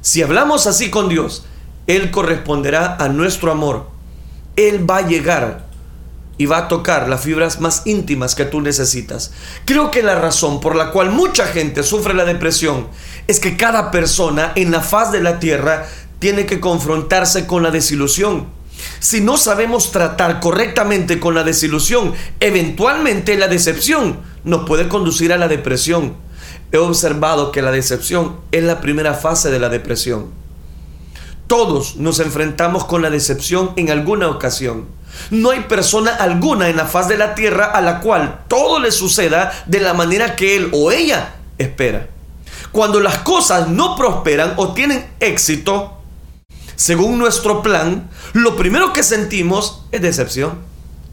Si 0.00 0.22
hablamos 0.22 0.68
así 0.68 0.90
con 0.90 1.08
Dios, 1.08 1.44
Él 1.88 2.12
corresponderá 2.12 2.96
a 3.00 3.08
nuestro 3.08 3.50
amor. 3.50 3.95
Él 4.56 4.88
va 4.88 4.98
a 4.98 5.06
llegar 5.06 5.66
y 6.38 6.46
va 6.46 6.58
a 6.58 6.68
tocar 6.68 7.08
las 7.08 7.22
fibras 7.22 7.60
más 7.60 7.82
íntimas 7.86 8.34
que 8.34 8.44
tú 8.44 8.60
necesitas. 8.60 9.32
Creo 9.64 9.90
que 9.90 10.02
la 10.02 10.16
razón 10.16 10.60
por 10.60 10.76
la 10.76 10.90
cual 10.90 11.10
mucha 11.10 11.46
gente 11.46 11.82
sufre 11.82 12.14
la 12.14 12.24
depresión 12.24 12.88
es 13.26 13.40
que 13.40 13.56
cada 13.56 13.90
persona 13.90 14.52
en 14.54 14.70
la 14.70 14.80
faz 14.80 15.12
de 15.12 15.22
la 15.22 15.38
tierra 15.38 15.86
tiene 16.18 16.46
que 16.46 16.60
confrontarse 16.60 17.46
con 17.46 17.62
la 17.62 17.70
desilusión. 17.70 18.46
Si 18.98 19.20
no 19.20 19.36
sabemos 19.36 19.90
tratar 19.90 20.40
correctamente 20.40 21.18
con 21.18 21.34
la 21.34 21.44
desilusión, 21.44 22.12
eventualmente 22.40 23.36
la 23.36 23.48
decepción 23.48 24.20
nos 24.44 24.66
puede 24.66 24.88
conducir 24.88 25.32
a 25.32 25.38
la 25.38 25.48
depresión. 25.48 26.14
He 26.72 26.78
observado 26.78 27.52
que 27.52 27.62
la 27.62 27.70
decepción 27.70 28.36
es 28.52 28.64
la 28.64 28.80
primera 28.80 29.14
fase 29.14 29.50
de 29.50 29.58
la 29.58 29.68
depresión. 29.68 30.45
Todos 31.46 31.96
nos 31.96 32.18
enfrentamos 32.18 32.84
con 32.84 33.02
la 33.02 33.10
decepción 33.10 33.72
en 33.76 33.90
alguna 33.90 34.28
ocasión. 34.28 34.86
No 35.30 35.50
hay 35.50 35.60
persona 35.60 36.10
alguna 36.10 36.68
en 36.68 36.76
la 36.76 36.86
faz 36.86 37.08
de 37.08 37.16
la 37.16 37.34
tierra 37.34 37.66
a 37.66 37.80
la 37.80 38.00
cual 38.00 38.40
todo 38.48 38.80
le 38.80 38.90
suceda 38.90 39.52
de 39.66 39.80
la 39.80 39.94
manera 39.94 40.34
que 40.34 40.56
él 40.56 40.70
o 40.72 40.90
ella 40.90 41.36
espera. 41.58 42.08
Cuando 42.72 43.00
las 43.00 43.18
cosas 43.18 43.68
no 43.68 43.96
prosperan 43.96 44.54
o 44.56 44.72
tienen 44.72 45.06
éxito, 45.20 45.98
según 46.74 47.16
nuestro 47.18 47.62
plan, 47.62 48.10
lo 48.32 48.56
primero 48.56 48.92
que 48.92 49.02
sentimos 49.02 49.84
es 49.92 50.02
decepción. 50.02 50.58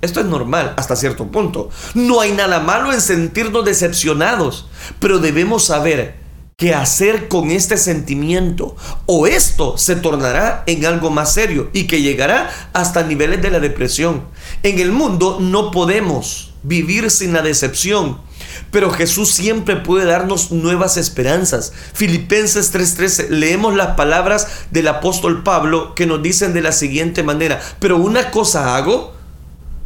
Esto 0.02 0.20
es 0.20 0.26
normal 0.26 0.74
hasta 0.76 0.96
cierto 0.96 1.28
punto. 1.28 1.70
No 1.94 2.20
hay 2.20 2.34
nada 2.34 2.60
malo 2.60 2.92
en 2.92 3.00
sentirnos 3.00 3.64
decepcionados, 3.64 4.68
pero 5.00 5.20
debemos 5.20 5.66
saber 5.66 6.23
qué 6.64 6.74
hacer 6.74 7.28
con 7.28 7.52
este 7.52 7.76
sentimiento 7.76 8.78
o 9.06 9.28
esto 9.28 9.78
se 9.78 9.98
tornará 9.98 10.64
en 10.66 10.86
algo 10.86 11.10
más 11.10 11.34
serio 11.34 11.70
y 11.74 11.88
que 11.88 12.02
llegará 12.02 12.50
hasta 12.72 13.04
niveles 13.04 13.42
de 13.42 13.52
la 13.52 13.60
depresión. 13.60 14.24
En 14.64 14.80
el 14.80 14.94
mundo 14.94 15.40
no 15.42 15.72
podemos 15.72 16.54
vivir 16.64 17.12
sin 17.12 17.34
la 17.34 17.42
decepción. 17.42 18.18
Pero 18.72 18.92
Jesús 18.92 19.34
siempre 19.34 19.76
puede 19.76 20.06
darnos 20.06 20.52
nuevas 20.52 20.96
esperanzas. 20.96 21.74
Filipenses 21.94 22.72
3:13, 22.72 23.28
leemos 23.28 23.76
las 23.76 23.98
palabras 23.98 24.48
del 24.72 24.88
apóstol 24.88 25.44
Pablo 25.44 25.94
que 25.96 26.06
nos 26.06 26.24
dicen 26.24 26.54
de 26.54 26.62
la 26.62 26.72
siguiente 26.72 27.24
manera, 27.24 27.60
pero 27.80 27.98
una 27.98 28.32
cosa 28.32 28.78
hago, 28.78 29.14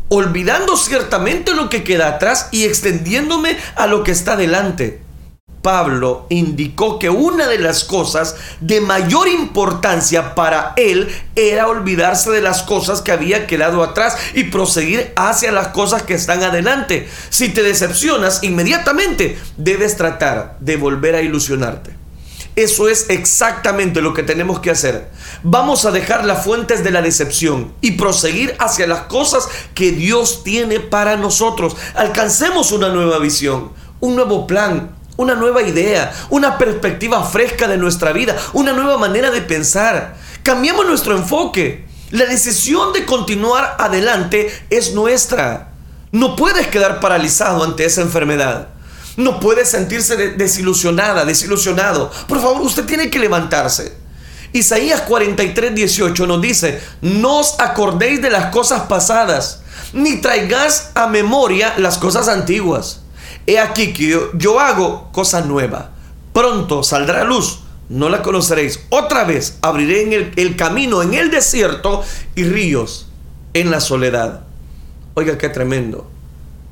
olvidando 0.10 0.78
ciertamente 0.78 1.56
lo 1.56 1.72
que 1.72 1.84
queda 1.84 2.08
atrás 2.08 2.50
y 2.52 2.66
extendiéndome 2.66 3.58
a 3.76 3.88
lo 3.88 4.04
que 4.04 4.12
está 4.12 4.36
delante 4.36 5.07
Pablo 5.68 6.28
indicó 6.30 6.98
que 6.98 7.10
una 7.10 7.46
de 7.50 7.60
las 7.60 7.84
cosas 7.84 8.38
de 8.62 8.80
mayor 8.80 9.28
importancia 9.28 10.34
para 10.34 10.72
él 10.78 11.14
era 11.36 11.68
olvidarse 11.68 12.32
de 12.32 12.40
las 12.40 12.64
cosas 12.64 13.02
que 13.02 13.12
había 13.12 13.48
quedado 13.48 13.84
atrás 13.84 14.16
y 14.34 14.46
proseguir 14.46 15.12
hacia 15.18 15.52
las 15.52 15.68
cosas 15.68 16.04
que 16.04 16.14
están 16.14 16.42
adelante. 16.42 17.10
Si 17.28 17.50
te 17.50 17.64
decepcionas, 17.64 18.44
inmediatamente 18.44 19.38
debes 19.58 19.98
tratar 19.98 20.56
de 20.62 20.78
volver 20.78 21.16
a 21.16 21.22
ilusionarte. 21.22 21.92
Eso 22.56 22.88
es 22.88 23.10
exactamente 23.10 24.02
lo 24.02 24.14
que 24.14 24.24
tenemos 24.24 24.62
que 24.62 24.72
hacer. 24.72 25.10
Vamos 25.44 25.84
a 25.84 25.92
dejar 25.92 26.24
las 26.24 26.46
fuentes 26.46 26.82
de 26.82 26.92
la 26.92 27.02
decepción 27.02 27.74
y 27.82 27.92
proseguir 27.98 28.56
hacia 28.60 28.88
las 28.88 29.02
cosas 29.02 29.50
que 29.76 29.92
Dios 29.92 30.46
tiene 30.46 30.80
para 30.80 31.18
nosotros. 31.18 31.76
Alcancemos 31.94 32.72
una 32.72 32.88
nueva 32.88 33.20
visión, 33.20 33.74
un 34.00 34.16
nuevo 34.16 34.48
plan, 34.48 34.97
una 35.18 35.36
nueva 35.36 35.64
idea, 35.64 36.14
una 36.30 36.58
perspectiva 36.58 37.24
fresca 37.24 37.68
de 37.68 37.78
nuestra 37.78 38.14
vida, 38.14 38.38
una 38.54 38.74
nueva 38.74 38.98
manera 38.98 39.32
de 39.32 39.42
pensar. 39.42 40.16
Cambiamos 40.44 40.86
nuestro 40.86 41.18
enfoque. 41.18 41.86
La 42.12 42.26
decisión 42.26 42.94
de 42.94 43.06
continuar 43.06 43.76
adelante 43.80 44.50
es 44.70 44.94
nuestra. 44.94 45.74
No 46.12 46.36
puedes 46.38 46.68
quedar 46.68 47.02
paralizado 47.02 47.64
ante 47.64 47.84
esa 47.84 48.02
enfermedad. 48.02 48.70
No 49.18 49.40
puedes 49.40 49.70
sentirse 49.70 50.16
desilusionada, 50.16 51.26
desilusionado. 51.26 52.12
Por 52.28 52.40
favor, 52.40 52.62
usted 52.62 52.86
tiene 52.86 53.10
que 53.10 53.20
levantarse. 53.20 53.98
Isaías 54.54 55.02
43, 55.02 55.76
18 55.76 56.28
nos 56.28 56.42
dice, 56.42 56.82
no 57.02 57.40
os 57.40 57.60
acordéis 57.60 58.22
de 58.22 58.30
las 58.30 58.52
cosas 58.52 58.84
pasadas, 58.84 59.62
ni 59.92 60.22
traigáis 60.22 60.90
a 60.96 61.08
memoria 61.08 61.74
las 61.78 61.98
cosas 61.98 62.28
antiguas. 62.28 63.02
He 63.48 63.60
aquí 63.60 63.94
que 63.94 64.20
yo, 64.38 64.60
hago 64.60 65.10
cosa 65.12 65.42
nueva. 65.42 65.92
Pronto 66.34 66.84
saldrá 66.84 67.24
luz, 67.24 67.62
no 67.90 68.10
la 68.10 68.22
conoceréis. 68.22 68.82
Otra 68.90 69.24
vez 69.24 69.58
abriré 69.62 70.14
el, 70.14 70.34
el 70.36 70.56
camino 70.56 71.02
en 71.02 71.14
el 71.14 71.32
desierto 71.32 72.04
y 72.36 72.44
ríos 72.44 73.08
en 73.54 73.72
la 73.72 73.80
soledad. 73.80 74.42
Oiga, 75.16 75.38
qué 75.38 75.50
tremendo. 75.50 76.10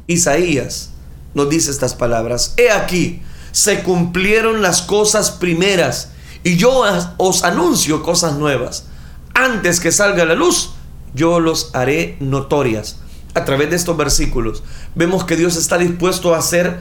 Isaías 0.07 0.91
nos 1.33 1.49
dice 1.49 1.71
estas 1.71 1.95
palabras. 1.95 2.53
He 2.57 2.69
aquí, 2.69 3.21
se 3.51 3.81
cumplieron 3.81 4.61
las 4.61 4.81
cosas 4.81 5.31
primeras 5.31 6.09
y 6.43 6.57
yo 6.57 6.83
os 7.17 7.43
anuncio 7.43 8.03
cosas 8.03 8.35
nuevas. 8.35 8.85
Antes 9.33 9.79
que 9.79 9.91
salga 9.91 10.25
la 10.25 10.35
luz, 10.35 10.71
yo 11.13 11.39
los 11.39 11.69
haré 11.73 12.17
notorias. 12.19 12.97
A 13.35 13.43
través 13.43 13.69
de 13.69 13.75
estos 13.75 13.97
versículos 13.97 14.63
vemos 14.95 15.25
que 15.25 15.35
Dios 15.35 15.57
está 15.57 15.77
dispuesto 15.77 16.33
a 16.33 16.37
hacer 16.37 16.79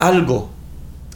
algo, 0.00 0.50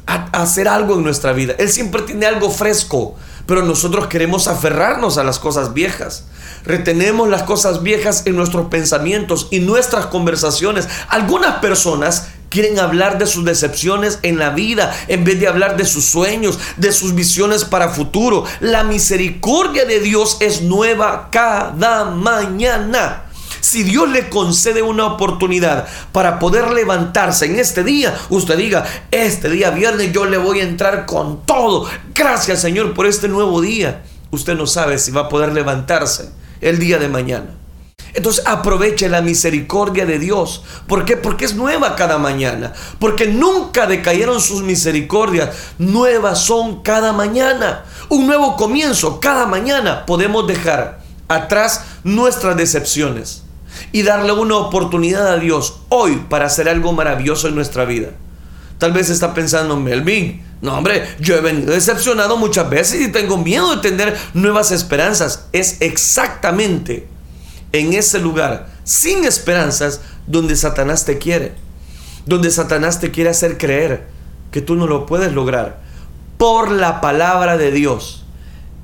a 0.07 0.43
hacer 0.43 0.69
algo 0.69 0.95
en 0.97 1.03
nuestra 1.03 1.33
vida. 1.33 1.55
Él 1.59 1.71
siempre 1.71 2.03
tiene 2.03 2.27
algo 2.27 2.51
fresco, 2.51 3.17
pero 3.47 3.65
nosotros 3.65 4.07
queremos 4.09 4.49
aferrarnos 4.49 5.17
a 5.17 5.25
las 5.25 5.39
cosas 5.39 5.73
viejas. 5.73 6.27
Retenemos 6.65 7.29
las 7.31 7.45
cosas 7.45 7.83
viejas 7.83 8.25
en 8.27 8.37
nuestros 8.37 8.67
pensamientos 8.69 9.49
y 9.51 9.61
nuestras 9.61 10.07
conversaciones. 10.07 10.89
Algunas 11.09 11.61
personas 11.61 12.27
quieren 12.51 12.79
hablar 12.79 13.17
de 13.17 13.27
sus 13.27 13.47
decepciones 13.47 14.19
en 14.23 14.39
la 14.39 14.51
vida 14.51 14.95
en 15.09 15.25
vez 15.25 15.41
de 15.41 15.49
hablar 15.49 15.79
de 15.79 15.87
sus 15.87 16.05
sueños, 16.05 16.59
de 16.77 16.93
sus 16.93 17.15
visiones 17.15 17.65
para 17.65 17.89
futuro. 17.89 18.45
La 18.61 18.85
misericordia 18.85 19.87
de 19.87 20.01
Dios 20.01 20.37
es 20.41 20.61
nueva 20.61 21.31
cada 21.33 22.05
mañana. 22.05 23.26
Si 23.67 23.83
Dios 23.83 24.09
le 24.09 24.29
concede 24.29 24.81
una 24.81 25.07
oportunidad 25.07 25.89
para 26.13 26.39
poder 26.39 26.71
levantarse 26.71 27.47
en 27.47 27.59
este 27.59 27.83
día, 27.83 28.17
usted 28.31 28.57
diga, 28.57 28.87
este 29.11 29.51
día 29.51 29.71
viernes 29.71 30.13
yo 30.13 30.25
le 30.25 30.39
voy 30.39 30.61
a 30.61 30.63
entrar 30.63 31.05
con 31.05 31.45
todo. 31.45 31.85
Gracias 32.15 32.61
Señor 32.61 32.95
por 32.95 33.07
este 33.07 33.27
nuevo 33.27 33.61
día. 33.61 34.05
Usted 34.31 34.55
no 34.55 34.69
sabe 34.69 35.01
si 35.01 35.11
va 35.11 35.23
a 35.23 35.29
poder 35.29 35.53
levantarse 35.53 36.31
el 36.61 36.79
día 36.79 36.99
de 36.99 37.09
mañana. 37.09 37.57
Entonces 38.15 38.47
aproveche 38.47 39.09
la 39.09 39.21
misericordia 39.21 40.07
de 40.07 40.21
Dios. 40.21 40.63
¿Por 40.87 41.05
qué? 41.05 41.17
Porque 41.17 41.45
es 41.45 41.57
nueva 41.57 41.97
cada 41.97 42.19
mañana. 42.19 42.73
Porque 43.01 43.27
nunca 43.27 43.89
decayeron 43.89 44.41
sus 44.41 44.63
misericordias. 44.63 45.51
Nuevas 45.79 46.39
son 46.39 46.85
cada 46.85 47.13
mañana. 47.13 47.85
Un 48.11 48.29
nuevo 48.29 48.55
comienzo 48.55 49.19
cada 49.19 49.45
mañana. 49.45 50.07
Podemos 50.07 50.47
dejar 50.47 51.01
atrás 51.27 51.85
nuestras 52.05 52.57
decepciones 52.57 53.43
y 53.93 54.03
darle 54.03 54.33
una 54.33 54.57
oportunidad 54.57 55.29
a 55.29 55.39
Dios 55.39 55.81
hoy 55.89 56.23
para 56.29 56.47
hacer 56.47 56.69
algo 56.69 56.93
maravilloso 56.93 57.49
en 57.49 57.55
nuestra 57.55 57.85
vida. 57.85 58.11
Tal 58.79 58.93
vez 58.93 59.09
está 59.09 59.33
pensando 59.33 59.77
Melvin, 59.77 60.45
no 60.61 60.77
hombre, 60.77 61.07
yo 61.19 61.35
he 61.35 61.41
venido 61.41 61.73
decepcionado 61.73 62.37
muchas 62.37 62.69
veces 62.69 63.01
y 63.01 63.13
tengo 63.13 63.39
miedo 63.39 63.75
de 63.75 63.83
tener 63.83 64.17
nuevas 64.35 64.71
esperanzas. 64.71 65.47
Es 65.53 65.79
exactamente 65.81 67.07
en 67.73 67.95
ese 67.95 68.19
lugar 68.19 68.69
sin 68.85 69.25
esperanzas 69.25 70.01
donde 70.27 70.57
Satanás 70.57 71.05
te 71.05 71.19
quiere, 71.19 71.55
donde 72.27 72.51
Satanás 72.51 73.01
te 73.01 73.11
quiere 73.11 73.31
hacer 73.31 73.57
creer 73.57 74.07
que 74.51 74.61
tú 74.61 74.75
no 74.75 74.87
lo 74.87 75.07
puedes 75.07 75.33
lograr 75.33 75.81
por 76.37 76.71
la 76.71 77.01
palabra 77.01 77.57
de 77.57 77.71
Dios 77.71 78.26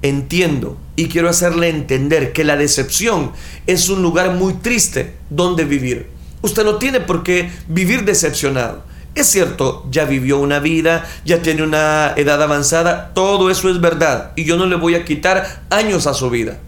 entiendo 0.02 0.76
y 0.96 1.08
quiero 1.08 1.28
hacerle 1.28 1.68
entender 1.68 2.32
que 2.32 2.44
la 2.44 2.56
decepción 2.56 3.32
es 3.66 3.88
un 3.88 4.02
lugar 4.02 4.32
muy 4.34 4.54
triste 4.54 5.14
donde 5.30 5.64
vivir. 5.64 6.08
Usted 6.42 6.64
no 6.64 6.76
tiene 6.76 7.00
por 7.00 7.22
qué 7.22 7.50
vivir 7.68 8.04
decepcionado. 8.04 8.84
Es 9.14 9.26
cierto, 9.26 9.86
ya 9.90 10.04
vivió 10.04 10.38
una 10.38 10.58
vida, 10.58 11.04
ya 11.24 11.42
tiene 11.42 11.62
una 11.62 12.14
edad 12.16 12.42
avanzada, 12.42 13.12
todo 13.14 13.50
eso 13.50 13.68
es 13.68 13.80
verdad 13.80 14.32
y 14.36 14.44
yo 14.44 14.56
no 14.56 14.66
le 14.66 14.76
voy 14.76 14.94
a 14.94 15.04
quitar 15.04 15.64
años 15.70 16.06
a 16.06 16.14
su 16.14 16.30
vida. 16.30 16.58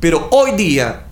Pero 0.00 0.28
hoy 0.30 0.52
día 0.52 1.04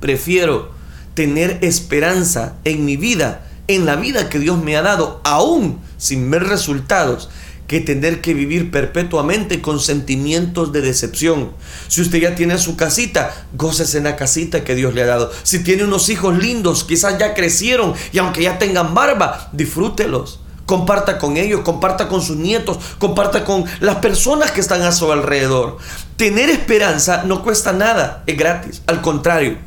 prefiero 0.00 0.70
tener 1.14 1.58
esperanza 1.62 2.54
en 2.64 2.84
mi 2.84 2.96
vida, 2.96 3.48
en 3.66 3.86
la 3.86 3.96
vida 3.96 4.28
que 4.28 4.38
Dios 4.38 4.62
me 4.62 4.76
ha 4.76 4.82
dado, 4.82 5.20
aún 5.24 5.80
sin 5.96 6.30
ver 6.30 6.44
resultados, 6.44 7.28
que 7.68 7.80
tener 7.80 8.22
que 8.22 8.32
vivir 8.32 8.70
perpetuamente 8.70 9.60
con 9.60 9.78
sentimientos 9.78 10.72
de 10.72 10.80
decepción. 10.80 11.52
Si 11.86 12.00
usted 12.00 12.18
ya 12.18 12.34
tiene 12.34 12.56
su 12.56 12.76
casita, 12.76 13.46
gócese 13.52 13.98
en 13.98 14.04
la 14.04 14.16
casita 14.16 14.64
que 14.64 14.74
Dios 14.74 14.94
le 14.94 15.02
ha 15.02 15.06
dado. 15.06 15.30
Si 15.42 15.62
tiene 15.62 15.84
unos 15.84 16.08
hijos 16.08 16.36
lindos, 16.38 16.82
quizás 16.82 17.18
ya 17.18 17.34
crecieron 17.34 17.92
y 18.10 18.18
aunque 18.18 18.42
ya 18.42 18.58
tengan 18.58 18.94
barba, 18.94 19.50
disfrútelos. 19.52 20.40
Comparta 20.64 21.18
con 21.18 21.36
ellos, 21.36 21.60
comparta 21.60 22.08
con 22.08 22.22
sus 22.22 22.36
nietos, 22.36 22.78
comparta 22.98 23.44
con 23.44 23.64
las 23.80 23.96
personas 23.96 24.50
que 24.50 24.60
están 24.60 24.82
a 24.82 24.92
su 24.92 25.12
alrededor. 25.12 25.76
Tener 26.16 26.48
esperanza 26.48 27.24
no 27.24 27.42
cuesta 27.42 27.74
nada, 27.74 28.22
es 28.26 28.36
gratis. 28.38 28.82
Al 28.86 29.02
contrario, 29.02 29.58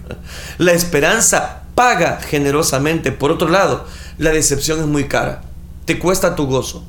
la 0.57 0.71
esperanza 0.71 1.63
paga 1.75 2.19
generosamente. 2.19 3.11
Por 3.11 3.31
otro 3.31 3.47
lado, 3.47 3.85
la 4.17 4.31
decepción 4.31 4.79
es 4.79 4.87
muy 4.87 5.07
cara. 5.07 5.43
Te 5.85 5.99
cuesta 5.99 6.35
tu 6.35 6.47
gozo 6.47 6.85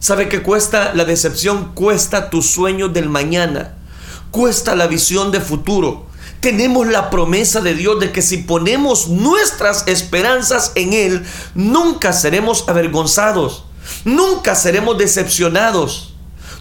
¿Sabe 0.00 0.30
qué 0.30 0.42
cuesta? 0.42 0.94
La 0.94 1.04
decepción 1.04 1.74
cuesta 1.74 2.30
tu 2.30 2.40
sueño 2.40 2.88
del 2.88 3.10
mañana, 3.10 3.74
cuesta 4.30 4.74
la 4.74 4.86
visión 4.86 5.30
de 5.30 5.40
futuro. 5.40 6.06
Tenemos 6.40 6.86
la 6.86 7.10
promesa 7.10 7.60
de 7.60 7.74
Dios 7.74 8.00
de 8.00 8.10
que 8.10 8.22
si 8.22 8.38
ponemos 8.38 9.08
nuestras 9.08 9.86
esperanzas 9.88 10.72
en 10.74 10.94
Él, 10.94 11.26
nunca 11.54 12.14
seremos 12.14 12.66
avergonzados, 12.66 13.66
nunca 14.06 14.54
seremos 14.54 14.96
decepcionados. 14.96 16.09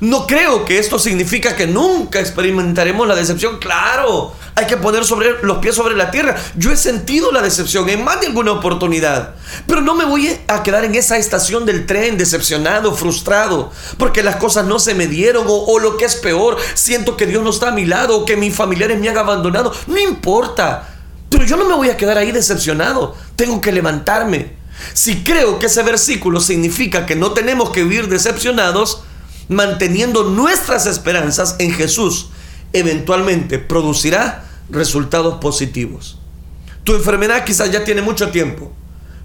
No 0.02 0.28
creo 0.28 0.64
que 0.64 0.80
esto 0.80 0.98
significa 0.98 1.56
que 1.56 1.68
nunca 1.68 2.20
experimentaremos 2.22 3.06
la 3.06 3.16
decepción. 3.16 3.60
Claro, 3.60 4.34
hay 4.56 4.66
que 4.66 4.78
poner 4.78 5.04
los 5.42 5.58
pies 5.58 5.76
sobre 5.76 5.96
la 5.96 6.10
tierra. 6.10 6.38
Yo 6.56 6.72
he 6.72 6.78
sentido 6.78 7.32
la 7.32 7.42
decepción 7.42 7.90
en 7.90 8.04
más 8.04 8.22
de 8.22 8.28
alguna 8.28 8.54
oportunidad, 8.54 9.36
pero 9.68 9.82
no 9.82 9.96
me 9.96 10.06
voy 10.06 10.40
a 10.48 10.64
quedar 10.64 10.86
en 10.86 10.96
esa 10.96 11.18
estación 11.18 11.66
del 11.66 11.86
tren 11.86 12.18
decepcionado, 12.18 12.96
frustrado, 12.96 13.72
porque 13.98 14.24
las 14.24 14.38
cosas 14.38 14.66
no 14.66 14.80
se 14.80 14.96
me 14.96 15.08
dieron 15.08 15.46
o 15.48 15.80
lo 15.80 15.98
que 15.98 16.06
es 16.06 16.16
peor, 16.16 16.58
siento 16.76 17.18
que 17.18 17.26
Dios 17.26 17.44
no 17.44 17.50
está 17.50 17.70
a 17.70 17.74
mi 17.74 17.86
lado 17.86 18.20
o 18.20 18.26
que 18.26 18.38
mis 18.38 18.56
familiares 18.56 19.00
me 19.00 19.10
han 19.10 19.18
abandonado. 19.18 19.74
No 19.88 19.98
importa, 19.98 20.96
pero 21.30 21.44
yo 21.44 21.58
no 21.58 21.66
me 21.66 21.76
voy 21.76 21.90
a 21.90 21.98
quedar 21.98 22.18
ahí 22.18 22.32
decepcionado. 22.32 23.16
Tengo 23.36 23.60
que 23.60 23.74
levantarme. 23.74 24.58
Si 24.94 25.24
creo 25.24 25.60
que 25.60 25.66
ese 25.66 25.84
versículo 25.84 26.40
significa 26.40 27.06
que 27.06 27.18
no 27.18 27.32
tenemos 27.32 27.72
que 27.72 27.84
vivir 27.84 28.08
decepcionados, 28.08 29.04
manteniendo 29.50 30.24
nuestras 30.24 30.86
esperanzas 30.86 31.56
en 31.60 31.74
Jesús, 31.74 32.30
eventualmente 32.72 33.60
producirá 33.60 34.46
resultados 34.70 35.40
positivos. 35.40 36.20
Tu 36.84 36.96
enfermedad 36.96 37.44
quizás 37.44 37.72
ya 37.72 37.84
tiene 37.84 38.02
mucho 38.02 38.30
tiempo, 38.30 38.72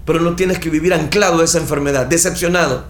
pero 0.05 0.19
no 0.19 0.35
tienes 0.35 0.59
que 0.59 0.69
vivir 0.69 0.93
anclado 0.93 1.39
a 1.39 1.45
esa 1.45 1.59
enfermedad, 1.59 2.07
decepcionado. 2.07 2.85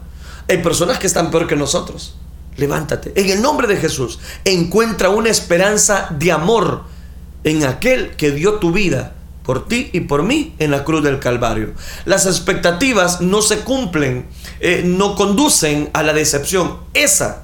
Hay 0.49 0.59
personas 0.59 0.97
que 0.97 1.07
están 1.07 1.29
peor 1.29 1.47
que 1.47 1.55
nosotros. 1.55 2.15
Levántate. 2.57 3.11
En 3.15 3.29
el 3.29 3.41
nombre 3.41 3.67
de 3.67 3.77
Jesús, 3.77 4.19
encuentra 4.45 5.09
una 5.09 5.29
esperanza 5.29 6.07
de 6.17 6.31
amor 6.31 6.83
en 7.43 7.65
aquel 7.65 8.15
que 8.15 8.31
dio 8.31 8.55
tu 8.55 8.71
vida 8.71 9.13
por 9.45 9.67
ti 9.67 9.89
y 9.93 10.01
por 10.01 10.23
mí 10.23 10.55
en 10.59 10.71
la 10.71 10.83
cruz 10.83 11.03
del 11.03 11.19
Calvario. 11.19 11.73
Las 12.05 12.25
expectativas 12.25 13.21
no 13.21 13.41
se 13.41 13.59
cumplen, 13.59 14.25
eh, 14.59 14.81
no 14.85 15.15
conducen 15.15 15.89
a 15.93 16.03
la 16.03 16.13
decepción. 16.13 16.77
Esa, 16.93 17.43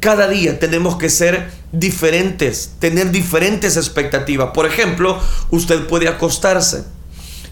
cada 0.00 0.28
día 0.28 0.58
tenemos 0.58 0.96
que 0.96 1.08
ser 1.08 1.50
diferentes, 1.72 2.72
tener 2.78 3.10
diferentes 3.10 3.76
expectativas. 3.76 4.50
Por 4.52 4.66
ejemplo, 4.66 5.18
usted 5.50 5.86
puede 5.86 6.08
acostarse 6.08 6.84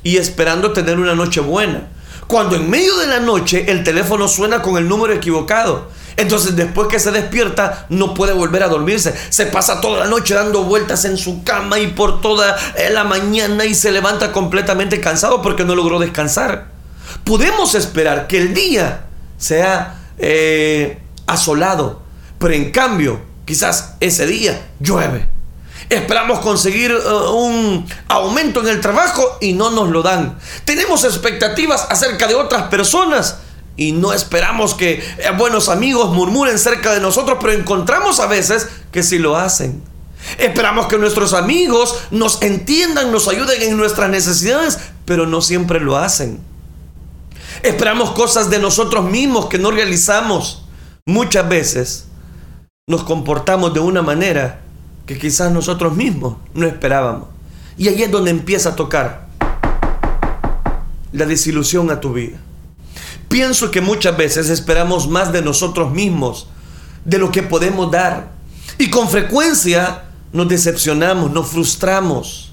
y 0.03 0.19
esperando 0.19 0.73
tener 0.73 0.99
una 0.99 1.15
noche 1.15 1.41
buena. 1.41 1.89
Cuando 2.27 2.57
en 2.57 2.71
medio 2.71 2.97
de 2.99 3.07
la 3.07 3.21
noche 3.21 3.71
el 3.71 3.85
teléfono 3.85 4.29
suena 4.29 4.63
con 4.63 4.77
el 4.77 4.89
número 4.89 5.13
equivocado 5.13 5.89
entonces 6.17 6.57
después 6.57 6.89
que 6.89 7.01
se 7.01 7.11
despierta 7.11 7.87
no 7.89 8.15
puede 8.15 8.33
volver 8.33 8.63
a 8.63 8.69
dormirse. 8.69 9.15
Se 9.31 9.47
pasa 9.47 9.81
toda 9.81 10.01
la 10.01 10.07
noche 10.07 10.35
dando 10.35 10.65
vueltas 10.65 11.05
en 11.05 11.17
su 11.17 11.43
cama 11.43 11.79
y 11.79 11.89
por 11.89 12.21
toda 12.21 12.57
eh, 12.77 12.91
la 12.91 13.05
mañana 13.05 13.65
y 13.65 13.75
se 13.75 13.91
levanta 13.91 14.33
completamente 14.33 15.01
cansado 15.01 15.43
porque 15.43 15.65
no 15.65 15.75
logró 15.75 15.99
descansar. 15.99 16.69
Podemos 17.25 17.75
esperar 17.75 18.27
que 18.27 18.39
el 18.39 18.55
día 18.55 19.07
sea 19.39 20.01
eh, 20.19 20.99
asolado, 21.27 22.03
pero 22.39 22.55
en 22.55 22.71
cambio 22.71 23.21
quizás 23.45 23.95
ese 24.01 24.27
día 24.27 24.69
llueve. 24.81 25.29
Esperamos 25.91 26.41
conseguir 26.41 26.93
eh, 26.93 27.09
un 27.33 27.87
aumento 28.09 28.61
en 28.61 28.69
el 28.69 28.81
trabajo 28.81 29.39
y 29.41 29.53
no 29.53 29.71
nos 29.71 29.91
lo 29.91 30.03
dan. 30.03 30.39
Tenemos 30.65 31.05
expectativas 31.05 31.87
acerca 31.91 32.27
de 32.27 32.35
otras 32.35 32.65
personas 32.65 33.39
y 33.77 33.93
no 33.93 34.13
esperamos 34.13 34.75
que 34.75 34.95
eh, 34.95 35.31
buenos 35.37 35.69
amigos 35.69 36.13
murmuren 36.13 36.59
cerca 36.59 36.93
de 36.93 37.01
nosotros, 37.01 37.39
pero 37.41 37.53
encontramos 37.53 38.21
a 38.21 38.27
veces 38.27 38.69
que 38.93 39.03
sí 39.03 39.19
lo 39.19 39.37
hacen. 39.37 39.83
Esperamos 40.39 40.87
que 40.87 40.97
nuestros 40.97 41.35
amigos 41.35 41.97
nos 42.11 42.41
entiendan, 42.43 43.13
nos 43.13 43.29
ayuden 43.29 43.63
en 43.63 43.77
nuestras 43.77 44.11
necesidades, 44.11 44.79
pero 45.05 45.27
no 45.27 45.43
siempre 45.43 45.81
lo 45.81 45.97
hacen. 45.97 46.41
Esperamos 47.63 48.13
cosas 48.13 48.51
de 48.51 48.59
nosotros 48.59 49.05
mismos 49.05 49.47
que 49.47 49.59
no 49.59 49.71
realizamos. 49.71 50.67
Muchas 51.07 51.49
veces 51.49 52.07
nos 52.87 53.05
comportamos 53.05 53.75
de 53.75 53.81
una 53.81 54.03
manera 54.03 54.61
que 55.07 55.19
quizás 55.19 55.53
nosotros 55.53 55.95
mismos 55.95 56.37
no 56.55 56.67
esperábamos. 56.67 57.29
Y 57.77 57.89
ahí 57.89 58.03
es 58.03 58.11
donde 58.11 58.31
empieza 58.31 58.71
a 58.71 58.77
tocar 58.77 59.27
la 61.13 61.27
desilusión 61.27 61.91
a 61.91 62.01
tu 62.01 62.13
vida. 62.13 62.39
Pienso 63.29 63.71
que 63.71 63.81
muchas 63.81 64.17
veces 64.17 64.49
esperamos 64.49 65.09
más 65.09 65.33
de 65.33 65.43
nosotros 65.43 65.91
mismos, 65.91 66.49
de 67.05 67.19
lo 67.19 67.31
que 67.31 67.43
podemos 67.43 67.91
dar. 67.91 68.33
Y 68.79 68.91
con 68.91 69.09
frecuencia 69.09 70.05
nos 70.33 70.49
decepcionamos, 70.49 71.31
nos 71.31 71.49
frustramos. 71.49 72.53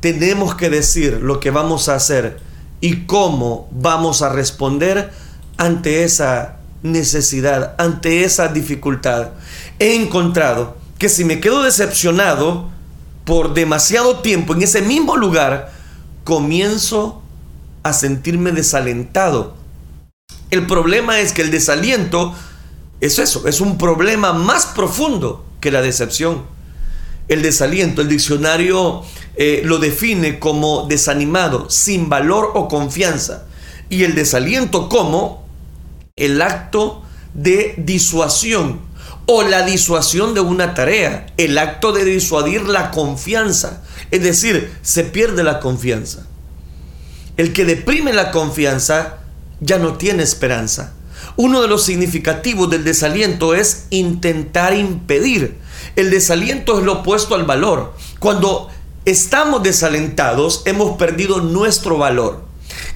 Tenemos 0.00 0.54
que 0.54 0.70
decir 0.70 1.20
lo 1.22 1.40
que 1.40 1.50
vamos 1.50 1.88
a 1.88 1.94
hacer 1.94 2.40
y 2.80 3.04
cómo 3.04 3.68
vamos 3.70 4.22
a 4.22 4.30
responder 4.30 5.12
ante 5.58 6.04
esa 6.04 6.56
necesidad, 6.82 7.74
ante 7.78 8.24
esa 8.24 8.48
dificultad. 8.48 9.30
He 9.78 9.94
encontrado 9.94 10.76
que 10.98 11.08
si 11.08 11.24
me 11.24 11.40
quedo 11.40 11.62
decepcionado 11.62 12.68
por 13.24 13.54
demasiado 13.54 14.20
tiempo 14.20 14.54
en 14.54 14.62
ese 14.62 14.82
mismo 14.82 15.16
lugar, 15.16 15.72
comienzo 16.24 17.22
a 17.82 17.92
sentirme 17.92 18.52
desalentado. 18.52 19.59
El 20.50 20.66
problema 20.66 21.20
es 21.20 21.32
que 21.32 21.42
el 21.42 21.50
desaliento 21.50 22.34
es 23.00 23.18
eso, 23.18 23.46
es 23.46 23.60
un 23.60 23.78
problema 23.78 24.32
más 24.32 24.66
profundo 24.66 25.44
que 25.60 25.70
la 25.70 25.80
decepción. 25.80 26.42
El 27.28 27.42
desaliento, 27.42 28.02
el 28.02 28.08
diccionario 28.08 29.02
eh, 29.36 29.62
lo 29.64 29.78
define 29.78 30.38
como 30.40 30.86
desanimado, 30.88 31.70
sin 31.70 32.08
valor 32.08 32.50
o 32.54 32.66
confianza. 32.66 33.46
Y 33.88 34.02
el 34.02 34.14
desaliento 34.14 34.88
como 34.88 35.46
el 36.16 36.42
acto 36.42 37.02
de 37.32 37.74
disuasión 37.78 38.80
o 39.26 39.42
la 39.44 39.62
disuasión 39.62 40.34
de 40.34 40.40
una 40.40 40.74
tarea, 40.74 41.26
el 41.36 41.56
acto 41.58 41.92
de 41.92 42.04
disuadir 42.04 42.62
la 42.62 42.90
confianza. 42.90 43.82
Es 44.10 44.22
decir, 44.22 44.72
se 44.82 45.04
pierde 45.04 45.44
la 45.44 45.60
confianza. 45.60 46.26
El 47.36 47.52
que 47.52 47.64
deprime 47.64 48.12
la 48.12 48.32
confianza 48.32 49.19
ya 49.60 49.78
no 49.78 49.94
tiene 49.94 50.22
esperanza. 50.22 50.94
Uno 51.36 51.62
de 51.62 51.68
los 51.68 51.84
significativos 51.84 52.70
del 52.70 52.84
desaliento 52.84 53.54
es 53.54 53.86
intentar 53.90 54.74
impedir. 54.74 55.58
El 55.96 56.10
desaliento 56.10 56.78
es 56.78 56.84
lo 56.84 57.00
opuesto 57.00 57.34
al 57.34 57.44
valor. 57.44 57.94
Cuando 58.18 58.68
estamos 59.04 59.62
desalentados, 59.62 60.62
hemos 60.66 60.96
perdido 60.96 61.40
nuestro 61.40 61.98
valor. 61.98 62.44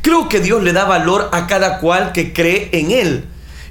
Creo 0.03 0.29
que 0.29 0.41
Dios 0.41 0.63
le 0.63 0.73
da 0.73 0.85
valor 0.85 1.29
a 1.33 1.47
cada 1.47 1.79
cual 1.79 2.13
que 2.13 2.33
cree 2.33 2.71
en 2.73 2.91
Él. 2.91 3.25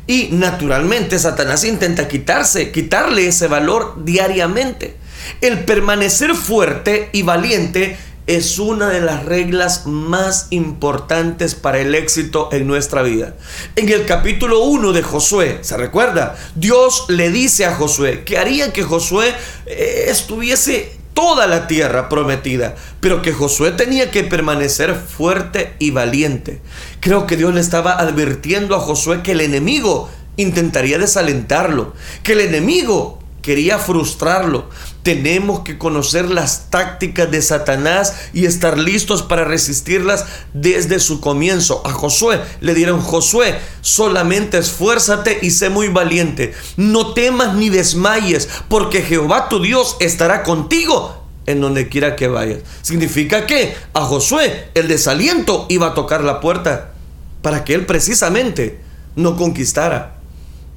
Y 0.06 0.30
naturalmente 0.32 1.18
Satanás 1.18 1.64
intenta 1.64 2.08
quitarse, 2.08 2.72
quitarle 2.72 3.28
ese 3.28 3.48
valor 3.48 4.04
diariamente. 4.04 4.98
El 5.40 5.60
permanecer 5.64 6.36
fuerte 6.36 7.10
y 7.14 7.22
valiente 7.22 7.98
es 8.28 8.60
una 8.60 8.90
de 8.90 9.02
las 9.02 9.26
reglas 9.26 9.86
más 9.86 10.48
importantes 10.50 11.56
para 11.56 11.80
el 11.80 11.94
éxito 11.94 12.50
en 12.52 12.68
nuestra 12.68 13.02
vida. 13.02 13.36
En 13.76 13.90
el 13.90 14.06
capítulo 14.06 14.64
1 14.64 14.94
de 14.94 15.02
Josué, 15.02 15.60
¿se 15.62 15.76
recuerda? 15.78 16.36
Dios 16.56 17.06
le 17.10 17.32
dice 17.32 17.66
a 17.66 17.76
Josué 17.76 18.24
que 18.24 18.38
haría 18.38 18.72
que 18.72 18.84
Josué 18.84 19.34
eh, 19.66 20.06
estuviese 20.08 20.98
toda 21.14 21.48
la 21.48 21.68
tierra 21.68 22.10
prometida, 22.10 22.76
pero 23.00 23.22
que 23.22 23.34
Josué 23.34 23.72
tenía 23.72 24.10
que 24.10 24.24
permanecer 24.24 24.96
fuerte 24.96 25.76
y 25.80 25.92
valiente. 25.92 26.62
Creo 27.02 27.28
que 27.28 27.38
Dios 27.38 27.54
le 27.54 27.62
estaba 27.62 28.00
advirtiendo 28.00 28.76
a 28.76 28.80
Josué 28.80 29.22
que 29.22 29.34
el 29.34 29.42
enemigo 29.42 30.10
intentaría 30.38 30.98
desalentarlo, 30.98 31.94
que 32.24 32.34
el 32.34 32.42
enemigo 32.42 33.20
quería 33.42 33.78
frustrarlo. 33.78 34.70
Tenemos 35.04 35.62
que 35.62 35.78
conocer 35.78 36.30
las 36.30 36.70
tácticas 36.70 37.30
de 37.30 37.42
Satanás 37.42 38.14
y 38.34 38.46
estar 38.46 38.78
listos 38.78 39.22
para 39.22 39.44
resistirlas 39.44 40.26
desde 40.54 41.00
su 41.00 41.20
comienzo. 41.20 41.82
A 41.86 41.92
Josué 41.92 42.42
le 42.62 42.74
dieron, 42.74 43.02
Josué, 43.02 43.60
solamente 43.82 44.58
esfuérzate 44.58 45.40
y 45.42 45.52
sé 45.52 45.70
muy 45.70 45.90
valiente. 45.90 46.54
No 46.78 47.14
temas 47.14 47.54
ni 47.56 47.70
desmayes, 47.70 48.48
porque 48.70 49.02
Jehová 49.02 49.50
tu 49.50 49.62
Dios 49.62 49.98
estará 50.00 50.44
contigo 50.44 51.24
en 51.46 51.62
donde 51.62 51.90
quiera 51.90 52.16
que 52.16 52.28
vayas. 52.28 52.60
Significa 52.82 53.46
que 53.46 53.76
a 53.94 54.02
Josué 54.02 54.70
el 54.74 54.88
desaliento 54.88 55.66
iba 55.70 55.88
a 55.88 55.94
tocar 55.94 56.24
la 56.24 56.40
puerta 56.40 56.94
para 57.42 57.64
que 57.64 57.74
él 57.74 57.86
precisamente 57.86 58.80
no 59.16 59.36
conquistara. 59.36 60.13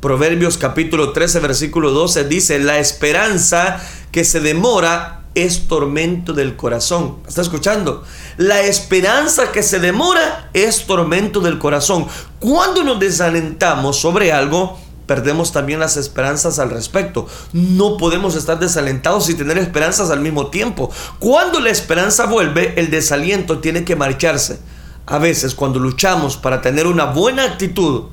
Proverbios 0.07 0.57
capítulo 0.57 1.11
13, 1.11 1.41
versículo 1.41 1.91
12 1.91 2.29
dice, 2.29 2.61
la 2.61 2.79
esperanza 2.79 3.81
que 4.13 4.25
se 4.25 4.39
demora 4.39 5.23
es 5.35 5.67
tormento 5.67 6.33
del 6.33 6.55
corazón. 6.55 7.17
¿Está 7.27 7.43
escuchando? 7.43 8.05
La 8.37 8.61
esperanza 8.61 9.51
que 9.51 9.65
se 9.65 9.81
demora 9.81 10.49
es 10.55 10.87
tormento 10.87 11.41
del 11.41 11.59
corazón. 11.59 12.07
Cuando 12.39 12.85
nos 12.85 13.01
desalentamos 13.01 13.97
sobre 13.97 14.31
algo, 14.33 14.79
perdemos 15.07 15.51
también 15.51 15.81
las 15.81 15.97
esperanzas 15.97 16.61
al 16.61 16.71
respecto. 16.71 17.27
No 17.53 17.97
podemos 17.97 18.37
estar 18.37 18.61
desalentados 18.61 19.29
y 19.29 19.35
tener 19.35 19.59
esperanzas 19.59 20.13
al 20.13 20.21
mismo 20.21 20.51
tiempo. 20.51 20.89
Cuando 21.19 21.59
la 21.59 21.71
esperanza 21.71 22.27
vuelve, 22.27 22.75
el 22.77 22.93
desaliento 22.93 23.59
tiene 23.59 23.85
que 23.85 23.97
marcharse. 23.97 24.61
A 25.05 25.19
veces 25.19 25.57
cuando 25.57 25.81
luchamos 25.81 26.37
para 26.37 26.63
tener 26.63 26.87
una 26.87 27.07
buena 27.07 27.43
actitud, 27.43 28.05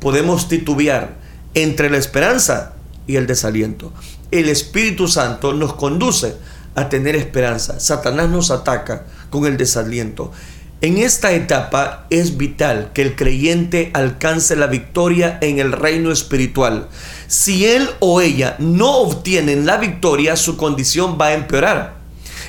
podemos 0.00 0.48
titubear 0.48 1.22
entre 1.54 1.90
la 1.90 1.98
esperanza 1.98 2.74
y 3.06 3.16
el 3.16 3.26
desaliento. 3.26 3.92
El 4.30 4.48
Espíritu 4.48 5.08
Santo 5.08 5.52
nos 5.52 5.74
conduce 5.74 6.36
a 6.74 6.88
tener 6.88 7.16
esperanza. 7.16 7.80
Satanás 7.80 8.28
nos 8.28 8.50
ataca 8.50 9.04
con 9.30 9.46
el 9.46 9.56
desaliento. 9.56 10.32
En 10.80 10.98
esta 10.98 11.32
etapa 11.32 12.06
es 12.10 12.36
vital 12.36 12.90
que 12.92 13.02
el 13.02 13.16
creyente 13.16 13.90
alcance 13.94 14.54
la 14.54 14.66
victoria 14.66 15.38
en 15.40 15.58
el 15.58 15.72
reino 15.72 16.10
espiritual. 16.10 16.88
Si 17.26 17.64
él 17.64 17.88
o 18.00 18.20
ella 18.20 18.56
no 18.58 18.98
obtienen 18.98 19.64
la 19.64 19.78
victoria, 19.78 20.36
su 20.36 20.56
condición 20.56 21.16
va 21.18 21.28
a 21.28 21.34
empeorar. 21.34 21.94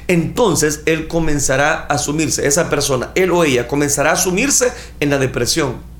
Entonces 0.08 0.82
él 0.86 1.08
comenzará 1.08 1.74
a 1.74 1.94
asumirse, 1.94 2.46
esa 2.46 2.70
persona, 2.70 3.12
él 3.16 3.32
o 3.32 3.44
ella 3.44 3.68
comenzará 3.68 4.12
a 4.12 4.14
asumirse 4.14 4.72
en 5.00 5.12
la 5.12 5.18
depresión. 5.18 5.95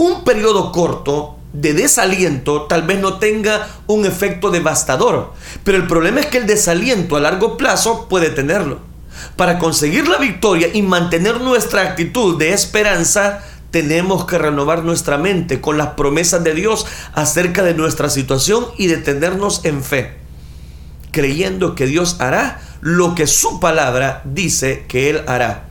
Un 0.00 0.24
periodo 0.24 0.72
corto 0.72 1.36
de 1.52 1.74
desaliento 1.74 2.62
tal 2.62 2.84
vez 2.84 3.00
no 3.00 3.18
tenga 3.18 3.68
un 3.86 4.06
efecto 4.06 4.50
devastador, 4.50 5.34
pero 5.62 5.76
el 5.76 5.86
problema 5.86 6.20
es 6.20 6.26
que 6.26 6.38
el 6.38 6.46
desaliento 6.46 7.16
a 7.16 7.20
largo 7.20 7.58
plazo 7.58 8.08
puede 8.08 8.30
tenerlo. 8.30 8.78
Para 9.36 9.58
conseguir 9.58 10.08
la 10.08 10.16
victoria 10.16 10.68
y 10.72 10.80
mantener 10.80 11.42
nuestra 11.42 11.82
actitud 11.82 12.38
de 12.38 12.54
esperanza, 12.54 13.44
tenemos 13.70 14.24
que 14.24 14.38
renovar 14.38 14.84
nuestra 14.84 15.18
mente 15.18 15.60
con 15.60 15.76
las 15.76 15.88
promesas 15.88 16.42
de 16.42 16.54
Dios 16.54 16.86
acerca 17.12 17.62
de 17.62 17.74
nuestra 17.74 18.08
situación 18.08 18.68
y 18.78 18.86
detenernos 18.86 19.66
en 19.66 19.84
fe, 19.84 20.16
creyendo 21.10 21.74
que 21.74 21.84
Dios 21.84 22.16
hará 22.20 22.62
lo 22.80 23.14
que 23.14 23.26
su 23.26 23.60
palabra 23.60 24.22
dice 24.24 24.86
que 24.88 25.10
Él 25.10 25.24
hará. 25.26 25.66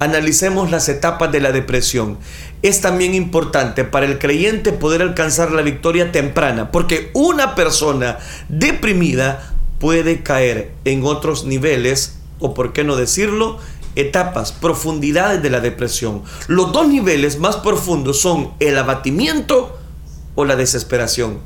Analicemos 0.00 0.70
las 0.70 0.90
etapas 0.90 1.32
de 1.32 1.40
la 1.40 1.50
depresión 1.50 2.18
es 2.64 2.80
también 2.80 3.14
importante 3.14 3.84
para 3.84 4.06
el 4.06 4.18
creyente 4.18 4.72
poder 4.72 5.02
alcanzar 5.02 5.52
la 5.52 5.60
victoria 5.60 6.12
temprana, 6.12 6.70
porque 6.72 7.10
una 7.12 7.54
persona 7.54 8.18
deprimida 8.48 9.54
puede 9.78 10.22
caer 10.22 10.72
en 10.86 11.04
otros 11.04 11.44
niveles, 11.44 12.20
o 12.38 12.54
por 12.54 12.72
qué 12.72 12.82
no 12.82 12.96
decirlo, 12.96 13.58
etapas, 13.96 14.52
profundidades 14.52 15.42
de 15.42 15.50
la 15.50 15.60
depresión. 15.60 16.22
Los 16.46 16.72
dos 16.72 16.88
niveles 16.88 17.38
más 17.38 17.56
profundos 17.56 18.20
son 18.20 18.54
el 18.60 18.78
abatimiento 18.78 19.78
o 20.34 20.46
la 20.46 20.56
desesperación. 20.56 21.40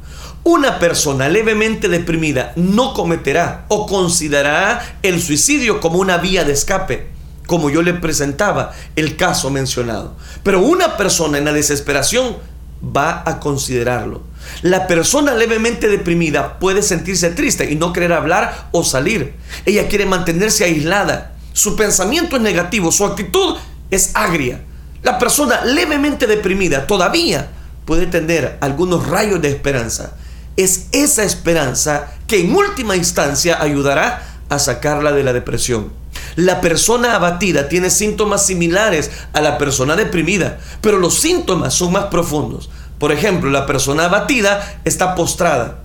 Una 0.44 0.78
persona 0.78 1.28
levemente 1.28 1.88
deprimida 1.88 2.52
no 2.54 2.94
cometerá 2.94 3.66
o 3.66 3.88
considerará 3.88 4.98
el 5.02 5.20
suicidio 5.20 5.80
como 5.80 5.98
una 5.98 6.18
vía 6.18 6.44
de 6.44 6.52
escape 6.52 7.17
como 7.48 7.70
yo 7.70 7.80
le 7.80 7.94
presentaba 7.94 8.72
el 8.94 9.16
caso 9.16 9.48
mencionado. 9.48 10.14
Pero 10.42 10.60
una 10.60 10.98
persona 10.98 11.38
en 11.38 11.46
la 11.46 11.52
desesperación 11.52 12.36
va 12.84 13.22
a 13.24 13.40
considerarlo. 13.40 14.20
La 14.60 14.86
persona 14.86 15.32
levemente 15.34 15.88
deprimida 15.88 16.58
puede 16.58 16.82
sentirse 16.82 17.30
triste 17.30 17.72
y 17.72 17.74
no 17.74 17.94
querer 17.94 18.12
hablar 18.12 18.68
o 18.72 18.84
salir. 18.84 19.32
Ella 19.64 19.88
quiere 19.88 20.04
mantenerse 20.04 20.64
aislada. 20.64 21.36
Su 21.54 21.74
pensamiento 21.74 22.36
es 22.36 22.42
negativo, 22.42 22.92
su 22.92 23.06
actitud 23.06 23.56
es 23.90 24.10
agria. 24.12 24.60
La 25.02 25.18
persona 25.18 25.64
levemente 25.64 26.26
deprimida 26.26 26.86
todavía 26.86 27.48
puede 27.86 28.06
tener 28.06 28.58
algunos 28.60 29.08
rayos 29.08 29.40
de 29.40 29.48
esperanza. 29.48 30.18
Es 30.58 30.88
esa 30.92 31.24
esperanza 31.24 32.12
que 32.26 32.42
en 32.42 32.54
última 32.54 32.94
instancia 32.94 33.62
ayudará 33.62 34.22
a 34.50 34.58
sacarla 34.58 35.12
de 35.12 35.24
la 35.24 35.32
depresión. 35.32 35.96
La 36.36 36.60
persona 36.60 37.14
abatida 37.14 37.68
tiene 37.68 37.90
síntomas 37.90 38.46
similares 38.46 39.10
a 39.32 39.40
la 39.40 39.58
persona 39.58 39.96
deprimida, 39.96 40.58
pero 40.80 40.98
los 40.98 41.14
síntomas 41.14 41.74
son 41.74 41.92
más 41.92 42.06
profundos. 42.06 42.70
Por 42.98 43.12
ejemplo, 43.12 43.50
la 43.50 43.66
persona 43.66 44.06
abatida 44.06 44.80
está 44.84 45.14
postrada. 45.14 45.80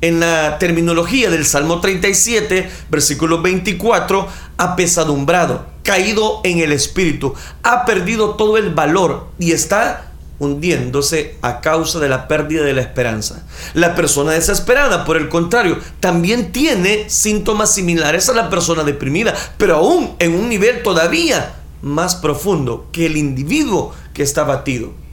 En 0.00 0.20
la 0.20 0.58
terminología 0.58 1.30
del 1.30 1.46
Salmo 1.46 1.80
37, 1.80 2.68
versículo 2.90 3.40
24, 3.40 4.28
apesadumbrado, 4.58 5.66
caído 5.82 6.40
en 6.44 6.58
el 6.58 6.72
espíritu, 6.72 7.34
ha 7.62 7.84
perdido 7.84 8.30
todo 8.34 8.58
el 8.58 8.74
valor 8.74 9.28
y 9.38 9.52
está 9.52 10.05
hundiéndose 10.38 11.36
a 11.42 11.60
causa 11.60 11.98
de 11.98 12.08
la 12.08 12.28
pérdida 12.28 12.62
de 12.62 12.74
la 12.74 12.82
esperanza. 12.82 13.46
La 13.74 13.94
persona 13.94 14.32
desesperada, 14.32 15.04
por 15.04 15.16
el 15.16 15.28
contrario, 15.28 15.78
también 16.00 16.52
tiene 16.52 17.08
síntomas 17.08 17.74
similares 17.74 18.28
a 18.28 18.34
la 18.34 18.50
persona 18.50 18.84
deprimida, 18.84 19.34
pero 19.56 19.76
aún 19.76 20.14
en 20.18 20.34
un 20.34 20.48
nivel 20.48 20.82
todavía 20.82 21.54
más 21.82 22.16
profundo 22.16 22.88
que 22.92 23.06
el 23.06 23.16
individuo 23.16 23.92
que 24.12 24.22
está 24.22 24.44
batido. 24.44 25.05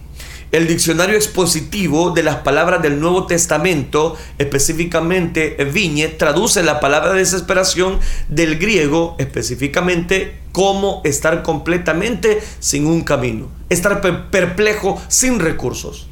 El 0.54 0.68
diccionario 0.68 1.16
expositivo 1.16 2.12
de 2.12 2.22
las 2.22 2.36
palabras 2.36 2.84
del 2.84 3.00
Nuevo 3.00 3.26
Testamento, 3.26 4.16
específicamente 4.38 5.58
Viñe, 5.74 6.10
traduce 6.10 6.62
la 6.62 6.80
palabra 6.80 7.14
desesperación 7.14 8.00
del 8.30 8.60
griego, 8.60 9.16
específicamente 9.18 10.38
como 10.52 11.02
estar 11.06 11.42
completamente 11.42 12.40
sin 12.60 12.86
un 12.86 13.02
camino, 13.02 13.48
estar 13.70 14.00
perplejo 14.30 15.02
sin 15.08 15.40
recursos. 15.40 16.08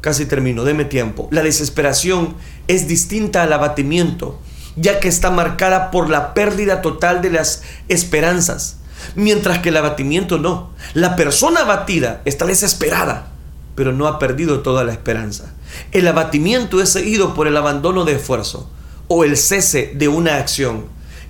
Casi 0.00 0.26
termino, 0.26 0.62
deme 0.62 0.84
tiempo. 0.84 1.26
La 1.32 1.42
desesperación 1.42 2.36
es 2.68 2.86
distinta 2.86 3.42
al 3.42 3.52
abatimiento, 3.52 4.38
ya 4.76 5.00
que 5.00 5.08
está 5.08 5.32
marcada 5.32 5.90
por 5.90 6.08
la 6.08 6.34
pérdida 6.34 6.82
total 6.82 7.20
de 7.20 7.30
las 7.30 7.64
esperanzas, 7.88 8.76
mientras 9.16 9.58
que 9.58 9.70
el 9.70 9.76
abatimiento 9.76 10.38
no. 10.38 10.70
La 10.94 11.16
persona 11.16 11.62
abatida 11.62 12.22
está 12.26 12.46
desesperada 12.46 13.32
pero 13.76 13.92
no 13.92 14.08
ha 14.08 14.18
perdido 14.18 14.60
toda 14.60 14.82
la 14.82 14.92
esperanza. 14.92 15.54
El 15.92 16.08
abatimiento 16.08 16.82
es 16.82 16.88
seguido 16.88 17.34
por 17.34 17.46
el 17.46 17.56
abandono 17.56 18.04
de 18.04 18.16
esfuerzo 18.16 18.68
o 19.06 19.22
el 19.22 19.36
cese 19.36 19.92
de 19.94 20.08
una 20.08 20.38
acción. 20.38 20.86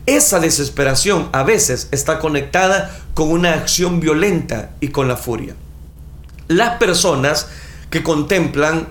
Esa 0.07 0.39
desesperación 0.39 1.29
a 1.33 1.43
veces 1.43 1.89
está 1.91 2.21
conectada 2.21 2.97
con 3.13 3.31
una 3.31 3.55
acción 3.55 4.01
violenta 4.01 4.71
y 4.81 4.89
con 4.89 5.09
la 5.09 5.17
furia. 5.17 5.57
Las 6.49 6.79
personas 6.79 7.49
que 7.91 8.05
contemplan 8.05 8.89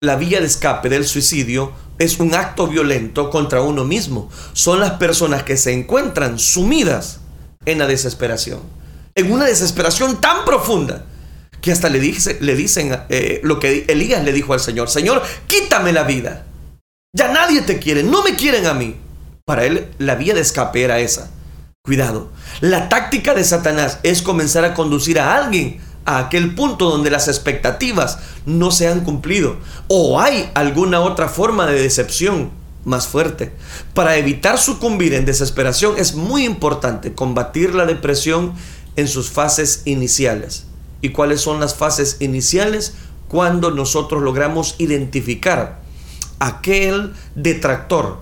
la 0.00 0.16
vía 0.16 0.40
de 0.40 0.46
escape 0.46 0.88
del 0.88 1.06
suicidio 1.06 1.72
es 1.98 2.18
un 2.18 2.34
acto 2.34 2.66
violento 2.66 3.28
contra 3.28 3.60
uno 3.60 3.84
mismo. 3.84 4.30
Son 4.54 4.80
las 4.80 4.92
personas 4.92 5.42
que 5.42 5.58
se 5.58 5.72
encuentran 5.72 6.38
sumidas 6.38 7.20
en 7.66 7.78
la 7.78 7.86
desesperación. 7.86 8.60
En 9.14 9.32
una 9.32 9.44
desesperación 9.44 10.20
tan 10.20 10.44
profunda 10.46 11.04
que 11.66 11.72
hasta 11.72 11.88
le, 11.88 11.98
dice, 11.98 12.38
le 12.40 12.54
dicen 12.54 12.96
eh, 13.08 13.40
lo 13.42 13.58
que 13.58 13.86
Elías 13.88 14.22
le 14.22 14.32
dijo 14.32 14.52
al 14.52 14.60
Señor, 14.60 14.88
Señor, 14.88 15.20
quítame 15.48 15.92
la 15.92 16.04
vida. 16.04 16.46
Ya 17.12 17.32
nadie 17.32 17.62
te 17.62 17.80
quiere, 17.80 18.04
no 18.04 18.22
me 18.22 18.36
quieren 18.36 18.66
a 18.66 18.72
mí. 18.72 18.94
Para 19.44 19.64
él 19.64 19.88
la 19.98 20.14
vía 20.14 20.32
de 20.32 20.42
escape 20.42 20.84
era 20.84 21.00
esa. 21.00 21.28
Cuidado, 21.84 22.30
la 22.60 22.88
táctica 22.88 23.34
de 23.34 23.42
Satanás 23.42 23.98
es 24.04 24.22
comenzar 24.22 24.64
a 24.64 24.74
conducir 24.74 25.18
a 25.18 25.34
alguien 25.34 25.80
a 26.04 26.18
aquel 26.18 26.54
punto 26.54 26.88
donde 26.88 27.10
las 27.10 27.26
expectativas 27.26 28.20
no 28.44 28.70
se 28.70 28.86
han 28.86 29.00
cumplido 29.00 29.56
o 29.88 30.20
hay 30.20 30.48
alguna 30.54 31.00
otra 31.00 31.28
forma 31.28 31.66
de 31.66 31.82
decepción 31.82 32.52
más 32.84 33.08
fuerte. 33.08 33.52
Para 33.92 34.14
evitar 34.18 34.56
sucumbir 34.56 35.14
en 35.14 35.26
desesperación 35.26 35.94
es 35.98 36.14
muy 36.14 36.44
importante 36.44 37.12
combatir 37.12 37.74
la 37.74 37.86
depresión 37.86 38.54
en 38.94 39.08
sus 39.08 39.30
fases 39.30 39.82
iniciales 39.84 40.66
y 41.06 41.10
cuáles 41.10 41.40
son 41.40 41.60
las 41.60 41.76
fases 41.76 42.16
iniciales 42.18 42.94
cuando 43.28 43.70
nosotros 43.70 44.24
logramos 44.24 44.74
identificar 44.78 45.82
aquel 46.40 47.12
detractor, 47.36 48.18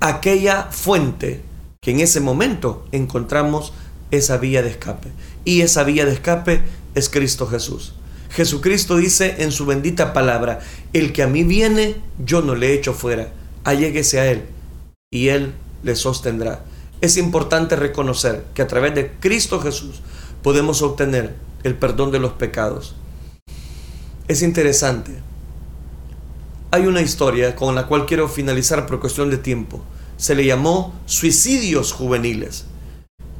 aquella 0.00 0.64
fuente 0.64 1.40
que 1.80 1.92
en 1.92 2.00
ese 2.00 2.20
momento 2.20 2.84
encontramos 2.92 3.72
esa 4.10 4.36
vía 4.36 4.60
de 4.60 4.68
escape. 4.68 5.08
Y 5.46 5.62
esa 5.62 5.84
vía 5.84 6.04
de 6.04 6.12
escape 6.12 6.60
es 6.94 7.08
Cristo 7.08 7.46
Jesús. 7.46 7.94
Jesucristo 8.28 8.98
dice 8.98 9.36
en 9.38 9.50
su 9.50 9.64
bendita 9.64 10.12
palabra, 10.12 10.60
el 10.92 11.14
que 11.14 11.22
a 11.22 11.28
mí 11.28 11.44
viene, 11.44 11.96
yo 12.22 12.42
no 12.42 12.54
le 12.54 12.74
echo 12.74 12.92
fuera, 12.92 13.32
alléguese 13.64 14.20
a 14.20 14.30
Él 14.30 14.44
y 15.10 15.28
Él 15.28 15.54
le 15.82 15.96
sostendrá. 15.96 16.62
Es 17.00 17.16
importante 17.16 17.74
reconocer 17.74 18.44
que 18.52 18.60
a 18.60 18.66
través 18.66 18.94
de 18.94 19.12
Cristo 19.12 19.60
Jesús 19.60 20.02
podemos 20.42 20.82
obtener 20.82 21.47
el 21.62 21.74
perdón 21.74 22.10
de 22.10 22.18
los 22.18 22.32
pecados. 22.32 22.94
Es 24.28 24.42
interesante. 24.42 25.12
Hay 26.70 26.86
una 26.86 27.00
historia 27.00 27.56
con 27.56 27.74
la 27.74 27.86
cual 27.86 28.04
quiero 28.04 28.28
finalizar 28.28 28.86
por 28.86 29.00
cuestión 29.00 29.30
de 29.30 29.38
tiempo. 29.38 29.82
Se 30.16 30.34
le 30.34 30.44
llamó 30.44 30.94
suicidios 31.06 31.92
juveniles. 31.92 32.66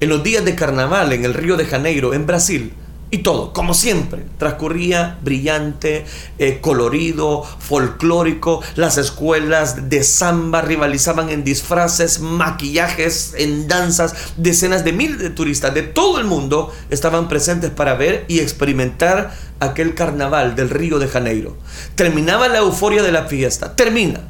En 0.00 0.08
los 0.08 0.22
días 0.22 0.44
de 0.44 0.54
carnaval 0.54 1.12
en 1.12 1.24
el 1.24 1.34
Río 1.34 1.56
de 1.56 1.66
Janeiro, 1.66 2.14
en 2.14 2.26
Brasil, 2.26 2.72
y 3.10 3.18
todo, 3.18 3.54
como 3.54 3.72
siempre, 3.72 4.26
transcurría 4.36 5.18
brillante, 5.22 6.04
eh, 6.38 6.58
colorido, 6.60 7.42
folclórico. 7.42 8.60
Las 8.76 8.98
escuelas 8.98 9.88
de 9.88 10.04
samba 10.04 10.60
rivalizaban 10.60 11.30
en 11.30 11.42
disfraces, 11.42 12.20
maquillajes, 12.20 13.34
en 13.38 13.66
danzas. 13.66 14.14
Decenas 14.36 14.84
de 14.84 14.92
miles 14.92 15.20
de 15.20 15.30
turistas 15.30 15.72
de 15.72 15.84
todo 15.84 16.18
el 16.18 16.26
mundo 16.26 16.70
estaban 16.90 17.28
presentes 17.28 17.70
para 17.70 17.94
ver 17.94 18.26
y 18.28 18.40
experimentar 18.40 19.34
aquel 19.58 19.94
carnaval 19.94 20.54
del 20.54 20.68
Río 20.68 20.98
de 20.98 21.08
Janeiro. 21.08 21.56
Terminaba 21.94 22.48
la 22.48 22.58
euforia 22.58 23.02
de 23.02 23.12
la 23.12 23.24
fiesta. 23.24 23.74
Termina. 23.74 24.20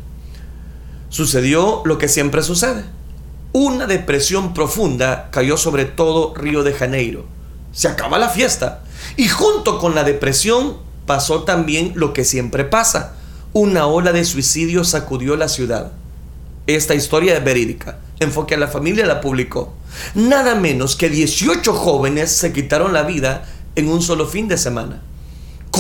Sucedió 1.09 1.83
lo 1.85 1.99
que 1.99 2.07
siempre 2.07 2.43
sucede. 2.43 2.85
Una 3.51 3.89
depresión 3.89 4.55
profunda 4.55 5.31
cayó 5.33 5.57
sobre 5.57 5.85
todo 5.85 6.33
Río 6.37 6.63
de 6.63 6.75
Janeiro 6.75 7.38
se 7.73 7.89
acaba 7.89 8.19
la 8.19 8.29
fiesta. 8.29 8.83
Y 9.17 9.29
junto 9.29 9.79
con 9.79 9.95
la 9.95 10.05
depresión 10.05 10.77
pasó 11.07 11.45
también 11.45 11.93
lo 11.95 12.13
que 12.13 12.25
siempre 12.25 12.65
pasa. 12.65 13.15
Una 13.53 13.87
ola 13.87 14.13
de 14.13 14.25
suicidio 14.25 14.85
sacudió 14.85 15.37
la 15.37 15.49
ciudad. 15.49 15.93
Esta 16.67 16.95
historia 16.95 17.37
es 17.37 17.45
verídica. 17.45 17.99
Enfoque 18.21 18.55
a 18.55 18.59
la 18.59 18.69
familia 18.69 19.07
la 19.07 19.21
publicó. 19.21 19.73
Nada 20.15 20.55
menos 20.55 20.97
que 20.97 21.09
18 21.09 21.73
jóvenes 21.73 22.31
se 22.31 22.53
quitaron 22.53 22.93
la 22.93 23.05
vida 23.05 23.45
en 23.75 23.89
un 23.89 24.03
solo 24.03 24.27
fin 24.27 24.49
de 24.49 24.59
semana. 24.59 25.01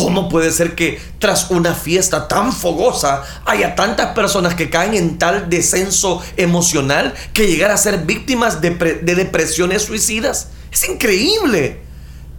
¿Cómo 0.05 0.29
puede 0.29 0.51
ser 0.53 0.75
que 0.75 1.01
tras 1.19 1.51
una 1.51 1.75
fiesta 1.75 2.29
tan 2.29 2.53
fogosa 2.53 3.23
haya 3.45 3.75
tantas 3.75 4.15
personas 4.15 4.55
que 4.55 4.71
caen 4.71 4.95
en 4.95 5.19
tal 5.19 5.51
descenso 5.51 6.23
emocional 6.37 7.15
que 7.33 7.47
llegar 7.47 7.71
a 7.71 7.77
ser 7.77 8.05
víctimas 8.05 8.61
de, 8.61 8.71
de 8.71 9.15
depresiones 9.15 9.83
suicidas? 9.83 10.49
Es 10.73 10.89
increíble. 10.89 11.83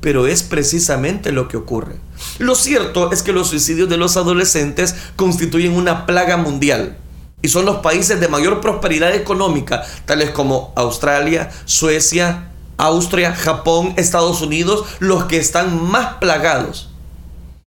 Pero 0.01 0.27
es 0.27 0.43
precisamente 0.43 1.33
lo 1.33 1.49
que 1.49 1.57
ocurre. 1.57 1.97
Lo 2.37 2.55
cierto 2.55 3.11
es 3.11 3.21
que 3.21 3.33
los 3.33 3.49
suicidios 3.49 3.89
de 3.89 3.97
los 3.97 4.15
adolescentes 4.15 4.95
constituyen 5.17 5.73
una 5.73 6.05
plaga 6.05 6.37
mundial. 6.37 6.97
Y 7.41 7.49
son 7.49 7.65
los 7.65 7.77
países 7.77 8.19
de 8.19 8.29
mayor 8.29 8.61
prosperidad 8.61 9.13
económica, 9.13 9.83
tales 10.05 10.29
como 10.29 10.73
Australia, 10.75 11.51
Suecia, 11.65 12.49
Austria, 12.77 13.35
Japón, 13.35 13.93
Estados 13.97 14.41
Unidos, 14.41 14.85
los 14.99 15.25
que 15.25 15.37
están 15.37 15.83
más 15.89 16.15
plagados 16.15 16.88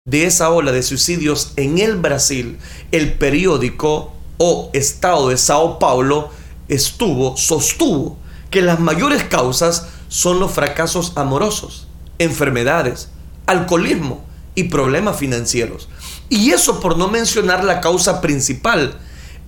de 0.06 0.24
esa 0.24 0.50
ola 0.50 0.70
de 0.72 0.82
suicidios 0.82 1.52
en 1.56 1.78
el 1.78 1.96
Brasil. 1.96 2.58
El 2.92 3.14
periódico 3.14 4.12
o 4.38 4.70
Estado 4.72 5.28
de 5.28 5.36
Sao 5.36 5.78
Paulo 5.78 6.30
estuvo, 6.68 7.36
sostuvo 7.36 8.16
que 8.50 8.62
las 8.62 8.78
mayores 8.78 9.24
causas 9.24 9.88
son 10.08 10.38
los 10.38 10.52
fracasos 10.52 11.12
amorosos, 11.16 11.88
enfermedades, 12.18 13.08
alcoholismo 13.46 14.24
y 14.54 14.64
problemas 14.64 15.16
financieros. 15.16 15.88
Y 16.28 16.52
eso 16.52 16.80
por 16.80 16.96
no 16.96 17.08
mencionar 17.08 17.64
la 17.64 17.80
causa 17.80 18.20
principal, 18.20 18.98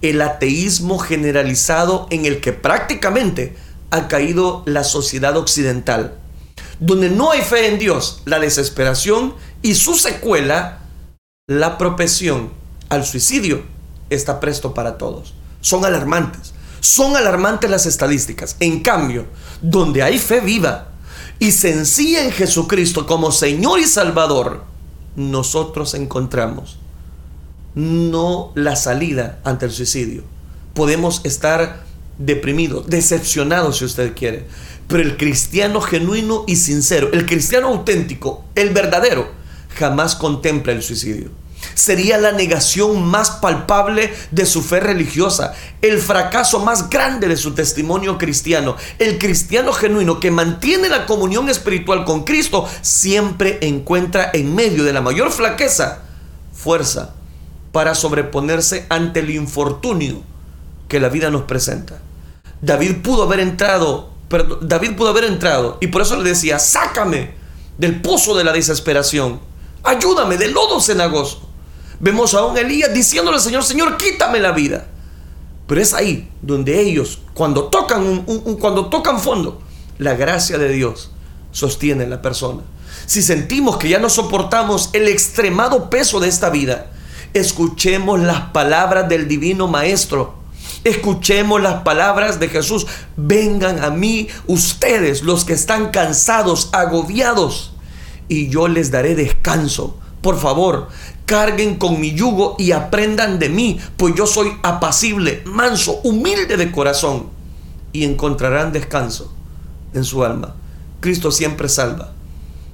el 0.02 0.20
ateísmo 0.20 0.98
generalizado 0.98 2.08
en 2.10 2.26
el 2.26 2.40
que 2.40 2.52
prácticamente 2.52 3.56
ha 3.90 4.08
caído 4.08 4.64
la 4.66 4.82
sociedad 4.82 5.36
occidental, 5.36 6.18
donde 6.80 7.10
no 7.10 7.30
hay 7.30 7.42
fe 7.42 7.68
en 7.68 7.78
Dios, 7.78 8.22
la 8.24 8.38
desesperación 8.38 9.34
y 9.62 9.74
su 9.74 9.94
secuela, 9.94 10.80
la 11.48 11.78
propensión 11.78 12.50
al 12.88 13.04
suicidio, 13.04 13.62
está 14.10 14.40
presto 14.40 14.74
para 14.74 14.98
todos. 14.98 15.34
Son 15.60 15.84
alarmantes. 15.84 16.54
Son 16.80 17.16
alarmantes 17.16 17.70
las 17.70 17.86
estadísticas. 17.86 18.56
En 18.60 18.80
cambio, 18.80 19.26
donde 19.60 20.02
hay 20.02 20.18
fe 20.18 20.40
viva 20.40 20.88
y 21.38 21.52
sencilla 21.52 22.24
en 22.24 22.32
Jesucristo 22.32 23.06
como 23.06 23.32
Señor 23.32 23.80
y 23.80 23.84
Salvador, 23.84 24.64
nosotros 25.16 25.94
encontramos 25.94 26.78
no 27.78 28.50
la 28.56 28.74
salida 28.74 29.38
ante 29.44 29.66
el 29.66 29.72
suicidio. 29.72 30.22
Podemos 30.74 31.20
estar 31.24 31.84
deprimidos, 32.18 32.88
decepcionados 32.88 33.78
si 33.78 33.84
usted 33.84 34.16
quiere, 34.16 34.46
pero 34.88 35.02
el 35.02 35.16
cristiano 35.16 35.80
genuino 35.80 36.44
y 36.48 36.56
sincero, 36.56 37.10
el 37.12 37.26
cristiano 37.26 37.68
auténtico, 37.68 38.44
el 38.54 38.70
verdadero, 38.70 39.30
jamás 39.76 40.16
contempla 40.16 40.72
el 40.72 40.82
suicidio. 40.82 41.30
sería 41.74 42.18
la 42.18 42.32
negación 42.32 43.04
más 43.04 43.30
palpable 43.30 44.12
de 44.30 44.46
su 44.46 44.62
fe 44.62 44.80
religiosa, 44.80 45.54
el 45.82 45.98
fracaso 45.98 46.60
más 46.60 46.88
grande 46.88 47.28
de 47.28 47.36
su 47.36 47.52
testimonio 47.52 48.16
cristiano. 48.16 48.76
El 48.98 49.18
cristiano 49.18 49.72
genuino 49.72 50.20
que 50.20 50.30
mantiene 50.30 50.88
la 50.88 51.06
comunión 51.06 51.48
espiritual 51.48 52.04
con 52.04 52.24
Cristo 52.24 52.68
siempre 52.80 53.58
encuentra 53.60 54.30
en 54.32 54.54
medio 54.54 54.84
de 54.84 54.92
la 54.92 55.00
mayor 55.00 55.30
flaqueza 55.30 56.02
fuerza 56.52 57.14
para 57.72 57.94
sobreponerse 57.94 58.86
ante 58.88 59.20
el 59.20 59.30
infortunio 59.30 60.22
que 60.88 61.00
la 61.00 61.08
vida 61.08 61.30
nos 61.30 61.42
presenta. 61.42 62.00
David 62.60 63.02
pudo 63.02 63.24
haber 63.24 63.40
entrado, 63.40 64.10
pero 64.28 64.58
David 64.60 64.96
pudo 64.96 65.08
haber 65.08 65.24
entrado 65.24 65.78
y 65.80 65.88
por 65.88 66.02
eso 66.02 66.16
le 66.16 66.28
decía, 66.28 66.58
sácame 66.58 67.32
del 67.78 68.00
pozo 68.00 68.36
de 68.36 68.44
la 68.44 68.52
desesperación, 68.52 69.40
ayúdame 69.82 70.36
del 70.36 70.52
lodo 70.52 70.80
cenagoso. 70.80 71.48
Vemos 72.00 72.34
a 72.34 72.44
un 72.44 72.56
Elías 72.56 72.94
diciéndole 72.94 73.36
al 73.36 73.42
Señor, 73.42 73.64
Señor, 73.64 73.96
quítame 73.96 74.38
la 74.38 74.52
vida. 74.52 74.86
Pero 75.66 75.80
es 75.80 75.92
ahí 75.92 76.30
donde 76.40 76.80
ellos, 76.80 77.20
cuando 77.34 77.64
tocan, 77.64 78.02
un, 78.02 78.56
cuando 78.56 78.86
tocan 78.86 79.20
fondo, 79.20 79.60
la 79.98 80.14
gracia 80.14 80.58
de 80.58 80.70
Dios 80.70 81.10
sostiene 81.50 82.04
a 82.04 82.08
la 82.08 82.22
persona. 82.22 82.62
Si 83.06 83.22
sentimos 83.22 83.76
que 83.76 83.88
ya 83.88 83.98
no 83.98 84.08
soportamos 84.08 84.90
el 84.92 85.08
extremado 85.08 85.90
peso 85.90 86.20
de 86.20 86.28
esta 86.28 86.50
vida, 86.50 86.90
escuchemos 87.34 88.20
las 88.20 88.50
palabras 88.52 89.08
del 89.08 89.28
Divino 89.28 89.68
Maestro. 89.68 90.37
Escuchemos 90.84 91.60
las 91.60 91.82
palabras 91.82 92.40
de 92.40 92.48
Jesús. 92.48 92.86
Vengan 93.16 93.82
a 93.82 93.90
mí 93.90 94.28
ustedes, 94.46 95.22
los 95.22 95.44
que 95.44 95.52
están 95.52 95.90
cansados, 95.90 96.70
agobiados, 96.72 97.72
y 98.28 98.48
yo 98.48 98.68
les 98.68 98.90
daré 98.90 99.14
descanso. 99.14 99.98
Por 100.22 100.38
favor, 100.38 100.88
carguen 101.26 101.76
con 101.76 102.00
mi 102.00 102.12
yugo 102.12 102.56
y 102.58 102.72
aprendan 102.72 103.38
de 103.38 103.48
mí, 103.48 103.78
pues 103.96 104.14
yo 104.14 104.26
soy 104.26 104.52
apacible, 104.62 105.42
manso, 105.44 106.00
humilde 106.02 106.56
de 106.56 106.72
corazón, 106.72 107.28
y 107.92 108.04
encontrarán 108.04 108.72
descanso 108.72 109.32
en 109.94 110.04
su 110.04 110.24
alma. 110.24 110.54
Cristo 111.00 111.30
siempre 111.30 111.68
salva. 111.68 112.12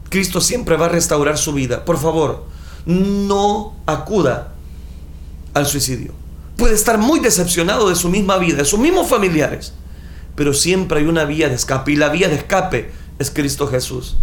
Cristo 0.08 0.40
siempre 0.40 0.76
va 0.76 0.86
a 0.86 0.90
restaurar 0.90 1.38
su 1.38 1.52
vida. 1.52 1.84
Por 1.84 1.98
favor, 1.98 2.44
no 2.86 3.74
acuda 3.86 4.52
al 5.52 5.66
suicidio. 5.66 6.23
Puede 6.56 6.74
estar 6.74 6.98
muy 6.98 7.20
decepcionado 7.20 7.88
de 7.88 7.96
su 7.96 8.08
misma 8.08 8.38
vida, 8.38 8.58
de 8.58 8.64
sus 8.64 8.78
mismos 8.78 9.08
familiares, 9.08 9.72
pero 10.34 10.54
siempre 10.54 11.00
hay 11.00 11.06
una 11.06 11.24
vía 11.24 11.48
de 11.48 11.54
escape 11.54 11.92
y 11.92 11.96
la 11.96 12.08
vía 12.08 12.28
de 12.28 12.36
escape 12.36 12.90
es 13.18 13.30
Cristo 13.30 13.66
Jesús. 13.66 14.16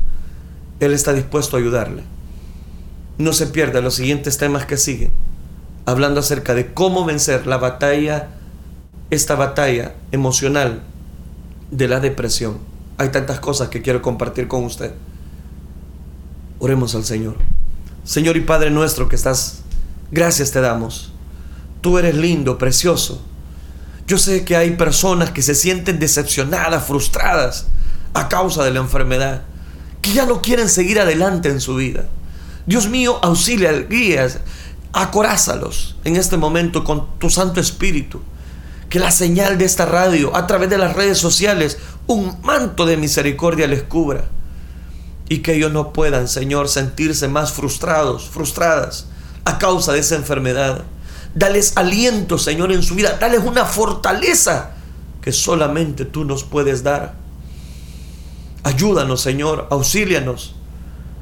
Él 0.80 0.94
está 0.94 1.14
dispuesto 1.14 1.58
a 1.58 1.60
ayudarle 1.60 2.04
no 3.22 3.34
se 3.34 3.48
pierda 3.48 3.82
los 3.82 3.96
siguientes 3.96 4.38
temas 4.38 4.66
que 4.66 4.78
siguen, 4.78 5.12
hablando 5.86 6.20
acerca 6.20 6.54
de 6.54 6.74
cómo 6.74 7.06
vencer 7.06 7.48
la 7.48 7.58
batalla, 7.58 8.30
esta 9.10 9.36
batalla 9.36 9.94
emocional 10.12 10.82
de 11.70 11.88
la 11.88 12.00
depresión. 12.00 12.58
Hay 12.98 13.10
tantas 13.10 13.40
cosas 13.40 13.70
que 13.70 13.82
quiero 13.82 14.02
compartir 14.02 14.48
con 14.48 14.64
usted. 14.64 14.94
Oremos 16.60 16.94
al 16.96 17.06
Señor. 17.06 17.38
Señor 18.04 18.38
y 18.38 18.42
Padre 18.42 18.70
nuestro 18.72 19.08
que 19.08 19.16
estás, 19.16 19.62
gracias 20.12 20.52
te 20.52 20.62
damos. 20.62 21.14
Tú 21.82 21.98
eres 21.98 22.16
lindo, 22.16 22.58
precioso. 22.58 23.22
Yo 24.08 24.18
sé 24.18 24.46
que 24.46 24.56
hay 24.56 24.72
personas 24.72 25.32
que 25.32 25.42
se 25.42 25.56
sienten 25.56 26.00
decepcionadas, 26.00 26.86
frustradas 26.86 27.68
a 28.14 28.30
causa 28.30 28.64
de 28.64 28.72
la 28.72 28.80
enfermedad, 28.80 29.44
que 30.02 30.14
ya 30.14 30.26
no 30.26 30.42
quieren 30.42 30.70
seguir 30.70 31.00
adelante 31.00 31.50
en 31.50 31.62
su 31.62 31.76
vida. 31.76 32.06
Dios 32.66 32.90
mío, 32.90 33.20
auxilia, 33.24 33.72
guías, 33.72 34.40
acorázalos 34.94 35.96
en 36.04 36.16
este 36.16 36.38
momento 36.38 36.84
con 36.84 37.18
tu 37.20 37.30
Santo 37.30 37.60
Espíritu. 37.60 38.22
Que 38.90 39.00
la 39.00 39.12
señal 39.12 39.58
de 39.58 39.66
esta 39.66 39.86
radio, 39.86 40.36
a 40.36 40.48
través 40.48 40.70
de 40.70 40.78
las 40.78 40.94
redes 40.94 41.18
sociales, 41.18 41.78
un 42.08 42.38
manto 42.44 42.86
de 42.86 42.98
misericordia 42.98 43.68
les 43.68 43.84
cubra. 43.84 44.26
Y 45.30 45.40
que 45.40 45.56
ellos 45.56 45.72
no 45.72 45.94
puedan, 45.94 46.28
Señor, 46.28 46.68
sentirse 46.68 47.30
más 47.30 47.54
frustrados, 47.54 48.30
frustradas 48.30 49.08
a 49.46 49.58
causa 49.58 49.94
de 49.94 50.00
esa 50.00 50.16
enfermedad. 50.16 50.84
Dales 51.34 51.74
aliento, 51.76 52.38
Señor, 52.38 52.72
en 52.72 52.84
su 52.84 52.96
vida. 52.96 53.18
Dales 53.20 53.42
una 53.44 53.66
fortaleza 53.66 54.72
que 55.22 55.32
solamente 55.32 56.06
tú 56.06 56.26
nos 56.26 56.44
puedes 56.44 56.84
dar. 56.84 57.16
Ayúdanos, 58.64 59.22
Señor, 59.22 59.68
auxílianos 59.72 60.56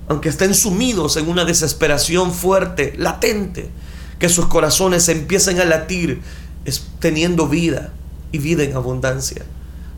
aunque 0.09 0.29
estén 0.29 0.55
sumidos 0.55 1.17
en 1.17 1.29
una 1.29 1.45
desesperación 1.45 2.33
fuerte, 2.33 2.95
latente, 2.97 3.69
que 4.17 4.27
sus 4.27 4.47
corazones 4.47 5.07
empiecen 5.07 5.61
a 5.61 5.65
latir 5.65 6.21
teniendo 6.99 7.47
vida 7.47 7.93
y 8.31 8.39
vida 8.39 8.63
en 8.63 8.75
abundancia. 8.75 9.45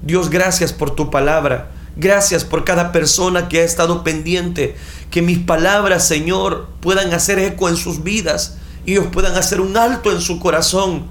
Dios, 0.04 0.30
gracias 0.30 0.74
por 0.74 0.96
tu 0.96 1.10
palabra. 1.10 1.72
Gracias 1.96 2.44
por 2.44 2.66
cada 2.66 2.92
persona 2.92 3.48
que 3.48 3.62
ha 3.62 3.64
estado 3.64 4.04
pendiente. 4.04 4.76
Que 5.10 5.22
mis 5.22 5.40
palabras, 5.40 6.08
Señor, 6.08 6.68
puedan 6.82 7.14
hacer 7.14 7.40
eco 7.40 7.70
en 7.70 7.78
sus 7.78 8.04
vidas 8.04 8.58
y 8.86 8.94
ellos 8.94 9.08
puedan 9.12 9.36
hacer 9.36 9.62
un 9.62 9.78
alto 9.78 10.12
en 10.12 10.22
su 10.22 10.40
corazón. 10.40 11.08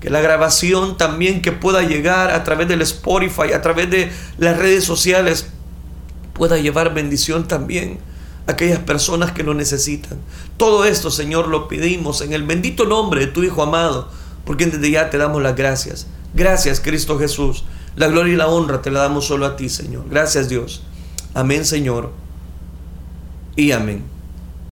Que 0.00 0.10
la 0.10 0.20
grabación 0.20 0.96
también 0.96 1.42
que 1.42 1.50
pueda 1.50 1.82
llegar 1.82 2.30
a 2.30 2.44
través 2.44 2.68
del 2.68 2.82
Spotify, 2.82 3.52
a 3.52 3.62
través 3.62 3.90
de 3.90 4.12
las 4.38 4.56
redes 4.56 4.84
sociales, 4.84 5.48
pueda 6.34 6.56
llevar 6.56 6.94
bendición 6.94 7.48
también 7.48 7.98
aquellas 8.48 8.78
personas 8.78 9.32
que 9.32 9.42
lo 9.42 9.54
necesitan. 9.54 10.18
Todo 10.56 10.84
esto, 10.84 11.10
Señor, 11.10 11.48
lo 11.48 11.68
pedimos 11.68 12.22
en 12.22 12.32
el 12.32 12.44
bendito 12.44 12.86
nombre 12.86 13.20
de 13.20 13.26
tu 13.26 13.42
Hijo 13.42 13.62
amado, 13.62 14.08
porque 14.44 14.66
desde 14.66 14.90
ya 14.90 15.10
te 15.10 15.18
damos 15.18 15.42
las 15.42 15.54
gracias. 15.54 16.06
Gracias, 16.34 16.80
Cristo 16.80 17.18
Jesús. 17.18 17.64
La 17.94 18.08
gloria 18.08 18.34
y 18.34 18.36
la 18.36 18.48
honra 18.48 18.80
te 18.80 18.90
la 18.90 19.00
damos 19.00 19.26
solo 19.26 19.46
a 19.46 19.56
ti, 19.56 19.68
Señor. 19.68 20.04
Gracias, 20.08 20.48
Dios. 20.48 20.82
Amén, 21.34 21.64
Señor. 21.64 22.10
Y 23.54 23.72
amén. 23.72 24.17